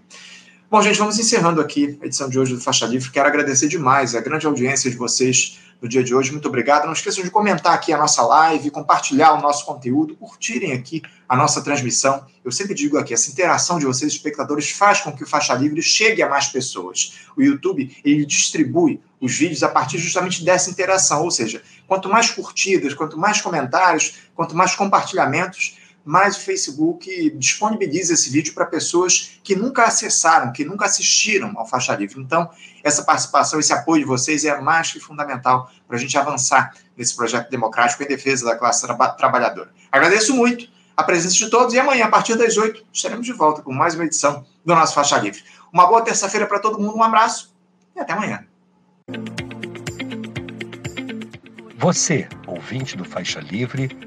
Bom, 0.69 0.81
gente, 0.81 0.99
vamos 0.99 1.17
encerrando 1.17 1.61
aqui 1.61 1.97
a 2.01 2.05
edição 2.05 2.29
de 2.29 2.37
hoje 2.37 2.53
do 2.53 2.59
Faixa 2.59 2.85
Livre. 2.85 3.09
Quero 3.09 3.27
agradecer 3.27 3.67
demais 3.67 4.15
a 4.15 4.21
grande 4.21 4.45
audiência 4.45 4.91
de 4.91 4.97
vocês 4.97 5.59
no 5.81 5.87
dia 5.87 6.03
de 6.03 6.13
hoje. 6.13 6.31
Muito 6.31 6.47
obrigado. 6.47 6.85
Não 6.85 6.93
esqueçam 6.93 7.23
de 7.23 7.29
comentar 7.29 7.73
aqui 7.73 7.93
a 7.93 7.97
nossa 7.97 8.21
live, 8.23 8.71
compartilhar 8.71 9.33
o 9.33 9.41
nosso 9.41 9.65
conteúdo, 9.65 10.15
curtirem 10.15 10.73
aqui 10.73 11.01
a 11.27 11.35
nossa 11.35 11.61
transmissão. 11.61 12.25
Eu 12.43 12.51
sempre 12.51 12.73
digo 12.73 12.97
aqui, 12.97 13.13
essa 13.13 13.29
interação 13.29 13.77
de 13.77 13.85
vocês, 13.85 14.11
espectadores, 14.11 14.71
faz 14.71 15.01
com 15.01 15.11
que 15.11 15.23
o 15.23 15.27
Faixa 15.27 15.53
Livre 15.53 15.81
chegue 15.81 16.21
a 16.21 16.29
mais 16.29 16.47
pessoas. 16.47 17.19
O 17.35 17.41
YouTube, 17.41 17.95
ele 18.03 18.25
distribui 18.25 19.01
os 19.19 19.35
vídeos 19.35 19.63
a 19.63 19.69
partir 19.69 19.97
justamente 19.97 20.43
dessa 20.43 20.69
interação, 20.69 21.23
ou 21.23 21.31
seja, 21.31 21.61
quanto 21.87 22.07
mais 22.07 22.29
curtidas, 22.29 22.93
quanto 22.93 23.17
mais 23.17 23.41
comentários, 23.41 24.15
quanto 24.35 24.55
mais 24.55 24.75
compartilhamentos, 24.75 25.77
mais 26.07 26.37
o 26.37 26.39
Facebook 26.39 27.29
disponibiliza 27.31 28.13
esse 28.13 28.29
vídeo 28.29 28.53
para 28.53 28.65
pessoas 28.65 29.39
que 29.43 29.55
nunca 29.55 29.83
acessaram, 29.83 30.53
que 30.53 30.63
nunca 30.63 30.85
assistiram 30.85 31.51
ao 31.57 31.67
Faixa 31.67 31.93
Livre. 31.95 32.21
Então, 32.21 32.49
essa 32.81 33.03
participação, 33.03 33.59
esse 33.59 33.73
apoio 33.73 34.03
de 34.03 34.07
vocês 34.07 34.45
é 34.45 34.59
mais 34.61 34.89
que 34.89 35.01
fundamental 35.01 35.69
para 35.85 35.97
a 35.97 35.99
gente 35.99 36.17
avançar 36.17 36.73
nesse 36.95 37.13
projeto 37.13 37.49
democrático 37.49 38.01
em 38.01 38.07
defesa 38.07 38.45
da 38.45 38.55
classe 38.55 38.87
tra 38.87 39.09
trabalhadora. 39.09 39.69
Agradeço 39.91 40.33
muito 40.33 40.69
a 40.95 41.03
presença 41.03 41.35
de 41.35 41.49
todos 41.49 41.73
e 41.73 41.79
amanhã, 41.79 42.05
a 42.05 42.09
partir 42.09 42.35
das 42.35 42.55
8, 42.55 42.85
estaremos 42.91 43.25
de 43.25 43.33
volta 43.33 43.61
com 43.61 43.73
mais 43.73 43.93
uma 43.93 44.05
edição 44.05 44.45
do 44.65 44.73
nosso 44.73 44.93
Faixa 44.93 45.17
Livre. 45.17 45.43
Uma 45.73 45.85
boa 45.87 46.01
terça-feira 46.01 46.47
para 46.47 46.59
todo 46.59 46.79
mundo, 46.79 46.97
um 46.97 47.03
abraço 47.03 47.53
e 47.93 47.99
até 47.99 48.13
amanhã. 48.13 48.45
Você, 51.77 52.27
ouvinte 52.47 52.95
do 52.95 53.05
Faixa 53.05 53.39
Livre, 53.39 54.06